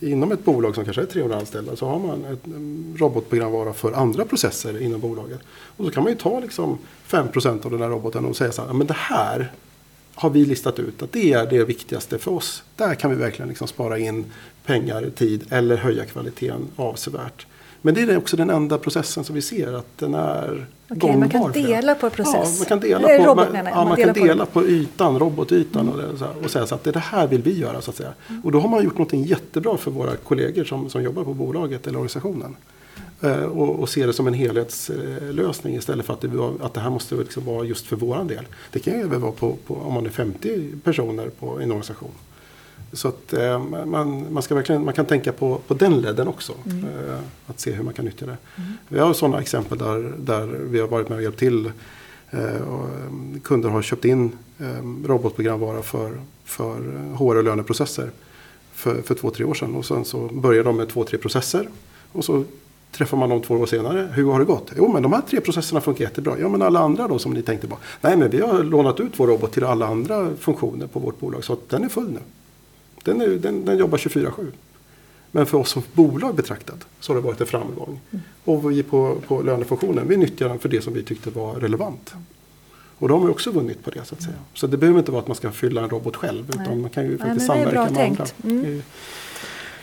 eh, 0.00 0.10
inom 0.10 0.32
ett 0.32 0.44
bolag 0.44 0.74
som 0.74 0.84
kanske 0.84 1.02
är 1.02 1.06
300 1.06 1.36
anställda 1.36 1.76
så 1.76 1.86
har 1.86 1.98
man 1.98 2.24
ett 2.24 2.46
mm, 2.46 2.94
robotprogramvara 2.98 3.72
för 3.72 3.92
andra 3.92 4.24
processer 4.24 4.82
inom 4.82 5.00
bolaget. 5.00 5.40
Och 5.76 5.84
så 5.84 5.90
kan 5.90 6.02
man 6.02 6.12
ju 6.12 6.18
ta 6.18 6.40
liksom 6.40 6.78
5% 7.08 7.64
av 7.64 7.70
den 7.70 7.80
här 7.80 7.88
roboten 7.88 8.24
och 8.24 8.36
säga 8.36 8.52
så 8.52 8.62
här, 8.62 8.72
men 8.72 8.86
det 8.86 8.96
här 8.96 9.52
har 10.14 10.30
vi 10.30 10.44
listat 10.44 10.78
ut 10.78 11.02
att 11.02 11.12
det 11.12 11.32
är 11.32 11.46
det 11.46 11.64
viktigaste 11.64 12.18
för 12.18 12.30
oss. 12.30 12.62
Där 12.76 12.94
kan 12.94 13.10
vi 13.10 13.16
verkligen 13.16 13.48
liksom 13.48 13.68
spara 13.68 13.98
in 13.98 14.24
pengar, 14.64 15.10
tid 15.16 15.46
eller 15.50 15.76
höja 15.76 16.04
kvaliteten 16.04 16.68
avsevärt. 16.76 17.46
Men 17.82 17.94
det 17.94 18.00
är 18.00 18.18
också 18.18 18.36
den 18.36 18.50
enda 18.50 18.78
processen 18.78 19.24
som 19.24 19.34
vi 19.34 19.42
ser 19.42 19.72
att 19.72 19.98
den 19.98 20.14
är 20.14 20.66
Okej, 20.90 20.98
gångbar. 20.98 21.18
Man 21.18 21.30
kan 21.30 21.52
dela 21.52 21.94
på 21.94 22.10
process? 22.10 22.50
Ja, 22.52 22.58
man 22.58 22.66
kan 22.66 22.80
dela, 22.80 23.08
på, 23.24 23.34
man, 23.34 23.46
ja, 23.54 23.62
man, 23.74 23.88
man 23.88 23.96
kan 23.96 24.12
dela 24.12 24.46
på, 24.46 24.60
på 24.60 24.66
ytan, 24.66 25.18
robotytan 25.18 25.88
mm. 25.88 25.94
och, 25.94 26.18
det, 26.18 26.24
här, 26.24 26.34
och 26.44 26.50
säga 26.50 26.66
så 26.66 26.74
att 26.74 26.84
det, 26.84 26.92
det 26.92 26.98
här 26.98 27.26
vill 27.26 27.42
vi 27.42 27.58
göra. 27.58 27.80
Så 27.80 27.90
att 27.90 27.96
säga. 27.96 28.12
Mm. 28.28 28.42
Och 28.44 28.52
då 28.52 28.60
har 28.60 28.68
man 28.68 28.84
gjort 28.84 28.98
något 28.98 29.12
jättebra 29.12 29.76
för 29.76 29.90
våra 29.90 30.16
kollegor 30.16 30.64
som, 30.64 30.90
som 30.90 31.02
jobbar 31.02 31.24
på 31.24 31.34
bolaget 31.34 31.86
eller 31.86 31.98
organisationen. 31.98 32.56
Eh, 33.20 33.42
och, 33.42 33.80
och 33.80 33.88
se 33.88 34.06
det 34.06 34.12
som 34.12 34.26
en 34.26 34.34
helhetslösning 34.34 35.74
istället 35.74 36.06
för 36.06 36.12
att 36.12 36.20
det, 36.20 36.28
att 36.60 36.74
det 36.74 36.80
här 36.80 36.90
måste 36.90 37.14
liksom 37.14 37.44
vara 37.44 37.64
just 37.64 37.86
för 37.86 37.96
våran 37.96 38.26
del. 38.26 38.44
Det 38.70 38.78
kan 38.78 38.94
ju 38.94 39.00
även 39.00 39.20
vara 39.20 39.32
på, 39.32 39.56
på, 39.66 39.74
om 39.74 39.94
man 39.94 40.06
är 40.06 40.10
50 40.10 40.72
personer 40.84 41.28
på 41.28 41.46
en 41.46 41.70
organisation. 41.70 42.10
Så 42.92 43.08
att 43.08 43.32
eh, 43.32 43.64
man, 43.64 44.32
man, 44.32 44.42
ska 44.42 44.54
verkligen, 44.54 44.84
man 44.84 44.94
kan 44.94 45.06
tänka 45.06 45.32
på, 45.32 45.60
på 45.66 45.74
den 45.74 46.00
ledden 46.00 46.28
också. 46.28 46.52
Mm. 46.66 46.84
Eh, 46.84 47.18
att 47.46 47.60
se 47.60 47.72
hur 47.72 47.84
man 47.84 47.94
kan 47.94 48.04
nyttja 48.04 48.26
det. 48.26 48.36
Mm. 48.56 48.72
Vi 48.88 48.98
har 48.98 49.12
sådana 49.12 49.40
exempel 49.40 49.78
där, 49.78 50.12
där 50.18 50.46
vi 50.46 50.80
har 50.80 50.88
varit 50.88 51.08
med 51.08 51.16
och 51.16 51.22
hjälpt 51.22 51.38
till. 51.38 51.72
Eh, 52.30 52.62
och 52.62 52.88
kunder 53.42 53.68
har 53.68 53.82
köpt 53.82 54.04
in 54.04 54.32
robotprogramvara 55.04 55.82
för, 55.82 56.20
för 56.44 56.80
HR 57.16 57.36
och 57.36 57.44
löneprocesser 57.44 58.10
för, 58.72 59.02
för 59.02 59.14
två, 59.14 59.30
tre 59.30 59.44
år 59.44 59.54
sedan. 59.54 59.74
Och 59.74 59.84
sen 59.86 60.04
så 60.04 60.18
börjar 60.18 60.64
de 60.64 60.76
med 60.76 60.88
två, 60.88 61.04
tre 61.04 61.18
processer. 61.18 61.68
Och 62.12 62.24
så 62.24 62.44
träffar 62.92 63.16
man 63.16 63.28
dem 63.28 63.42
två 63.42 63.54
år 63.54 63.66
senare. 63.66 64.08
Hur 64.14 64.32
har 64.32 64.38
det 64.38 64.44
gått? 64.44 64.72
Jo, 64.76 64.92
men 64.92 65.02
de 65.02 65.12
här 65.12 65.20
tre 65.30 65.40
processerna 65.40 65.80
funkar 65.80 66.04
jättebra. 66.04 66.38
Ja, 66.38 66.48
men 66.48 66.62
alla 66.62 66.80
andra 66.80 67.08
då 67.08 67.18
som 67.18 67.32
ni 67.32 67.42
tänkte 67.42 67.66
på? 67.66 67.78
Nej, 68.00 68.16
men 68.16 68.30
vi 68.30 68.40
har 68.40 68.62
lånat 68.62 69.00
ut 69.00 69.12
vår 69.16 69.26
robot 69.26 69.52
till 69.52 69.64
alla 69.64 69.86
andra 69.86 70.36
funktioner 70.36 70.86
på 70.86 71.00
vårt 71.00 71.20
bolag. 71.20 71.44
Så 71.44 71.52
att 71.52 71.68
den 71.68 71.84
är 71.84 71.88
full 71.88 72.10
nu. 72.10 72.20
Den, 73.02 73.20
är, 73.20 73.28
den, 73.28 73.64
den 73.64 73.78
jobbar 73.78 73.98
24-7. 73.98 74.52
Men 75.30 75.46
för 75.46 75.58
oss 75.58 75.70
som 75.70 75.82
bolag 75.92 76.34
betraktat 76.34 76.86
så 77.00 77.12
har 77.12 77.20
det 77.20 77.26
varit 77.26 77.40
en 77.40 77.46
framgång. 77.46 78.00
Mm. 78.10 78.22
Och 78.44 78.70
vi 78.70 78.82
på, 78.82 79.18
på 79.26 79.42
lönefunktionen, 79.42 80.08
vi 80.08 80.16
nyttjar 80.16 80.48
den 80.48 80.58
för 80.58 80.68
det 80.68 80.82
som 80.82 80.94
vi 80.94 81.02
tyckte 81.02 81.30
var 81.30 81.54
relevant. 81.54 82.14
Och 82.98 83.08
de 83.08 83.22
har 83.22 83.30
också 83.30 83.50
vunnit 83.50 83.84
på 83.84 83.90
det 83.90 84.04
så 84.04 84.14
att 84.14 84.22
säga. 84.22 84.36
Så 84.54 84.66
det 84.66 84.76
behöver 84.76 84.98
inte 84.98 85.12
vara 85.12 85.22
att 85.22 85.28
man 85.28 85.36
ska 85.36 85.52
fylla 85.52 85.82
en 85.82 85.90
robot 85.90 86.16
själv. 86.16 86.52
Nej. 86.54 86.66
Utan 86.66 86.80
man 86.80 86.90
kan 86.90 87.04
ju 87.04 87.18
faktiskt 87.18 87.48
Nej, 87.48 87.64
samverka 87.64 87.92
med 87.92 88.06
andra. 88.06 88.26
Mm 88.44 88.82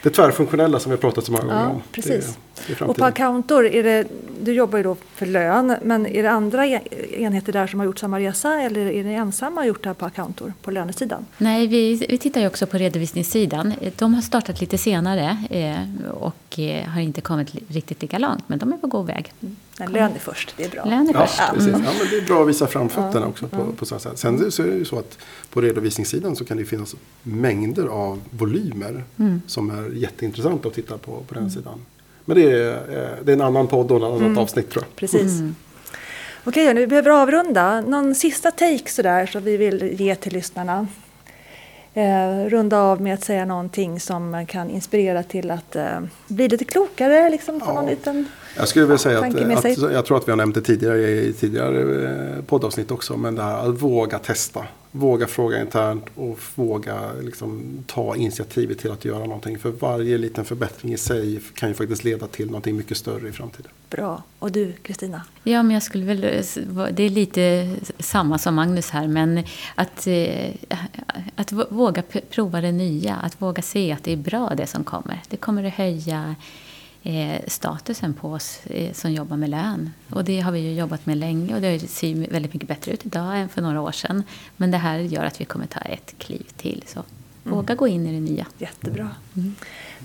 det 0.09 0.15
tvärfunktionella 0.15 0.79
som 0.79 0.89
vi 0.89 0.95
har 0.95 1.01
pratat 1.01 1.25
så 1.25 1.31
många 1.31 1.43
gånger 1.43 1.61
ja, 1.61 1.69
om. 1.69 1.81
Precis. 1.91 2.37
Det, 2.67 2.81
och 2.81 2.97
på 2.97 3.05
Accountor, 3.05 3.65
är 3.65 3.83
det, 3.83 4.07
du 4.41 4.53
jobbar 4.53 4.77
ju 4.77 4.83
då 4.83 4.95
för 5.15 5.25
lön, 5.25 5.75
men 5.81 6.05
är 6.05 6.23
det 6.23 6.31
andra 6.31 6.67
enheter 6.67 7.53
där 7.53 7.67
som 7.67 7.79
har 7.79 7.85
gjort 7.85 7.99
samma 7.99 8.19
resa 8.19 8.61
eller 8.61 8.91
är 8.91 9.03
ni 9.03 9.13
ensamma 9.13 9.65
gjort 9.65 9.83
det 9.83 9.89
här 9.89 9.93
på 9.93 10.05
Accountor, 10.05 10.53
på 10.61 10.71
lönesidan? 10.71 11.25
Nej, 11.37 11.67
vi, 11.67 12.05
vi 12.09 12.17
tittar 12.17 12.41
ju 12.41 12.47
också 12.47 12.67
på 12.67 12.77
redovisningssidan. 12.77 13.73
De 13.95 14.13
har 14.13 14.21
startat 14.21 14.61
lite 14.61 14.77
senare 14.77 15.37
eh, 15.49 16.11
och 16.11 16.59
eh, 16.59 16.85
har 16.87 17.01
inte 17.01 17.21
kommit 17.21 17.55
riktigt 17.67 18.01
lika 18.01 18.17
långt, 18.17 18.43
men 18.49 18.59
de 18.59 18.73
är 18.73 18.77
på 18.77 18.87
god 18.87 19.07
väg. 19.07 19.33
Mm. 19.41 19.55
Nej, 19.79 19.89
lön 19.89 20.11
är 20.15 20.19
först, 20.19 20.53
det 20.57 20.63
är 20.63 20.69
bra. 20.69 20.85
Lön 20.85 21.09
är 21.09 21.13
ja, 21.13 21.27
först. 21.27 21.41
Precis. 21.53 21.71
Ja, 21.71 21.77
men 21.77 22.07
det 22.11 22.17
är 22.17 22.27
bra 22.27 22.41
att 22.41 22.49
visa 22.49 22.67
framfötterna 22.67 23.25
ja. 23.25 23.27
också 23.27 23.47
på, 23.47 23.71
på 23.77 23.85
så 23.85 23.99
sätt. 23.99 24.19
Sen 24.19 24.51
så 24.51 24.63
är 24.63 24.67
det 24.67 24.75
ju 24.75 24.85
så 24.85 24.99
att 24.99 25.17
på 25.49 25.61
redovisningssidan 25.61 26.35
så 26.35 26.45
kan 26.45 26.57
det 26.57 26.65
finnas 26.65 26.95
mängder 27.23 27.87
av 27.87 28.21
volymer 28.29 29.03
mm. 29.17 29.41
som 29.47 29.69
är 29.69 29.95
jätteintressanta 29.95 30.67
att 30.67 30.73
titta 30.73 30.97
på 30.97 31.11
på 31.27 31.33
den 31.33 31.43
mm. 31.43 31.51
sidan. 31.51 31.79
Men 32.25 32.37
det 32.37 32.51
är, 32.51 32.73
eh, 32.73 33.23
det 33.23 33.31
är 33.31 33.35
en 33.35 33.41
annan 33.41 33.67
podd 33.67 33.91
och 33.91 33.97
ett 33.97 34.03
annat 34.03 34.21
mm. 34.21 34.37
avsnitt 34.37 34.69
tror 34.69 34.83
jag. 34.83 34.95
Precis. 34.95 35.39
Mm. 35.39 35.55
Okej, 36.43 36.73
nu 36.73 36.87
behöver 36.87 37.11
avrunda. 37.11 37.81
Någon 37.81 38.15
sista 38.15 38.51
take 38.51 38.91
sådär 38.91 39.25
som 39.25 39.43
vi 39.43 39.57
vill 39.57 40.01
ge 40.01 40.15
till 40.15 40.33
lyssnarna? 40.33 40.87
Eh, 41.93 42.49
runda 42.49 42.79
av 42.79 43.01
med 43.01 43.13
att 43.13 43.23
säga 43.23 43.45
någonting 43.45 43.99
som 43.99 44.45
kan 44.47 44.69
inspirera 44.69 45.23
till 45.23 45.51
att 45.51 45.75
eh, 45.75 45.99
bli 46.27 46.49
lite 46.49 46.65
klokare. 46.65 47.29
Liksom, 47.29 47.61
ja. 47.65 47.73
någon 47.73 47.85
liten 47.85 48.25
jag 48.57 48.67
skulle 48.67 48.85
vilja 48.85 48.97
säga 48.97 49.19
att, 49.19 49.65
att, 49.65 49.93
jag 49.93 50.05
tror 50.05 50.17
att 50.17 50.27
vi 50.27 50.31
har 50.31 50.37
nämnt 50.37 50.55
det 50.55 50.61
tidigare 50.61 51.09
i 51.09 51.33
tidigare 51.33 52.35
eh, 52.37 52.43
poddavsnitt 52.43 52.91
också. 52.91 53.17
Men 53.17 53.35
det 53.35 53.41
här 53.41 53.69
att 53.69 53.81
våga 53.81 54.19
testa. 54.19 54.65
Våga 54.91 55.27
fråga 55.27 55.61
internt 55.61 56.05
och 56.15 56.39
våga 56.55 56.99
liksom, 57.21 57.83
ta 57.87 58.15
initiativet 58.15 58.79
till 58.79 58.91
att 58.91 59.05
göra 59.05 59.19
någonting. 59.19 59.59
För 59.59 59.69
varje 59.69 60.17
liten 60.17 60.45
förbättring 60.45 60.93
i 60.93 60.97
sig 60.97 61.39
kan 61.53 61.69
ju 61.69 61.75
faktiskt 61.75 62.03
leda 62.03 62.27
till 62.27 62.47
någonting 62.47 62.77
mycket 62.77 62.97
större 62.97 63.29
i 63.29 63.31
framtiden. 63.31 63.71
Bra. 63.89 64.23
Och 64.39 64.51
du 64.51 64.73
Kristina? 64.73 65.21
Ja, 65.43 65.63
men 65.63 65.73
jag 65.73 65.83
skulle 65.83 66.05
väl, 66.05 66.21
det 66.91 67.03
är 67.03 67.09
lite 67.09 67.75
samma 67.99 68.37
som 68.37 68.55
Magnus 68.55 68.89
här. 68.89 69.07
Men 69.07 69.43
att, 69.75 70.07
eh, 70.07 70.51
att 71.35 71.51
våga 71.51 72.03
prova 72.29 72.61
det 72.61 72.71
nya. 72.71 73.15
Att 73.15 73.41
våga 73.41 73.61
se 73.61 73.91
att 73.91 74.03
det 74.03 74.13
är 74.13 74.17
bra 74.17 74.53
det 74.57 74.67
som 74.67 74.83
kommer. 74.83 75.21
Det 75.29 75.37
kommer 75.37 75.63
att 75.63 75.73
höja 75.73 76.35
eh, 77.03 77.41
statusen 77.47 78.13
på 78.13 78.31
oss 78.31 78.59
eh, 78.65 78.93
som 78.93 79.11
jobbar 79.11 79.37
med 79.37 79.49
lön. 79.49 79.91
Och 80.09 80.23
det 80.23 80.39
har 80.39 80.51
vi 80.51 80.59
ju 80.59 80.73
jobbat 80.73 81.05
med 81.05 81.17
länge 81.17 81.55
och 81.55 81.61
det 81.61 81.79
ser 81.79 82.31
väldigt 82.31 82.53
mycket 82.53 82.67
bättre 82.67 82.91
ut 82.91 83.05
idag 83.05 83.39
än 83.39 83.49
för 83.49 83.61
några 83.61 83.81
år 83.81 83.91
sedan. 83.91 84.23
Men 84.57 84.71
det 84.71 84.77
här 84.77 84.99
gör 84.99 85.23
att 85.23 85.41
vi 85.41 85.45
kommer 85.45 85.65
ta 85.65 85.79
ett 85.79 86.15
kliv 86.17 86.45
till. 86.57 86.83
Så 86.87 86.99
mm. 86.99 87.57
våga 87.57 87.75
gå 87.75 87.87
in 87.87 88.07
i 88.07 88.13
det 88.13 88.31
nya. 88.31 88.45
Jättebra. 88.57 89.09
Mm. 89.35 89.55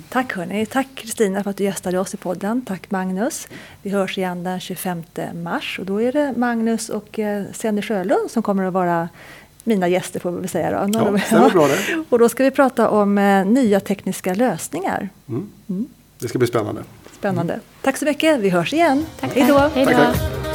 Tack 0.08 0.32
hörni. 0.32 0.66
Tack 0.66 0.86
Kristina 0.94 1.42
för 1.42 1.50
att 1.50 1.56
du 1.56 1.64
gästade 1.64 1.98
oss 1.98 2.14
i 2.14 2.16
podden. 2.16 2.64
Tack 2.64 2.90
Magnus. 2.90 3.48
Vi 3.82 3.90
hörs 3.90 4.18
igen 4.18 4.44
den 4.44 4.60
25 4.60 5.02
mars 5.34 5.78
och 5.78 5.86
då 5.86 6.02
är 6.02 6.12
det 6.12 6.34
Magnus 6.36 6.88
och 6.88 7.18
eh, 7.18 7.44
Senny 7.52 7.82
Sjölund 7.82 8.30
som 8.30 8.42
kommer 8.42 8.64
att 8.64 8.72
vara 8.72 9.08
mina 9.64 9.88
gäster 9.88 10.20
får 10.20 10.30
vi 10.30 10.40
väl 10.40 10.48
säga 10.48 10.70
då. 10.70 10.98
Ja, 10.98 11.18
stämmer 11.18 11.50
bra 11.50 11.66
det. 11.66 12.04
Och 12.08 12.18
då 12.18 12.28
ska 12.28 12.44
vi 12.44 12.50
prata 12.50 12.90
om 12.90 13.18
eh, 13.18 13.46
nya 13.46 13.80
tekniska 13.80 14.34
lösningar. 14.34 15.08
Mm. 15.28 15.86
Det 16.22 16.28
ska 16.28 16.38
bli 16.38 16.48
spännande. 16.48 16.82
Spännande. 17.12 17.60
Tack 17.82 17.96
så 17.96 18.04
mycket. 18.04 18.40
Vi 18.40 18.50
hörs 18.50 18.72
igen. 18.72 19.06
Tack, 19.20 19.30
Hej 19.34 19.46
då. 19.48 19.58
Tack, 19.58 19.96
tack. 19.96 20.51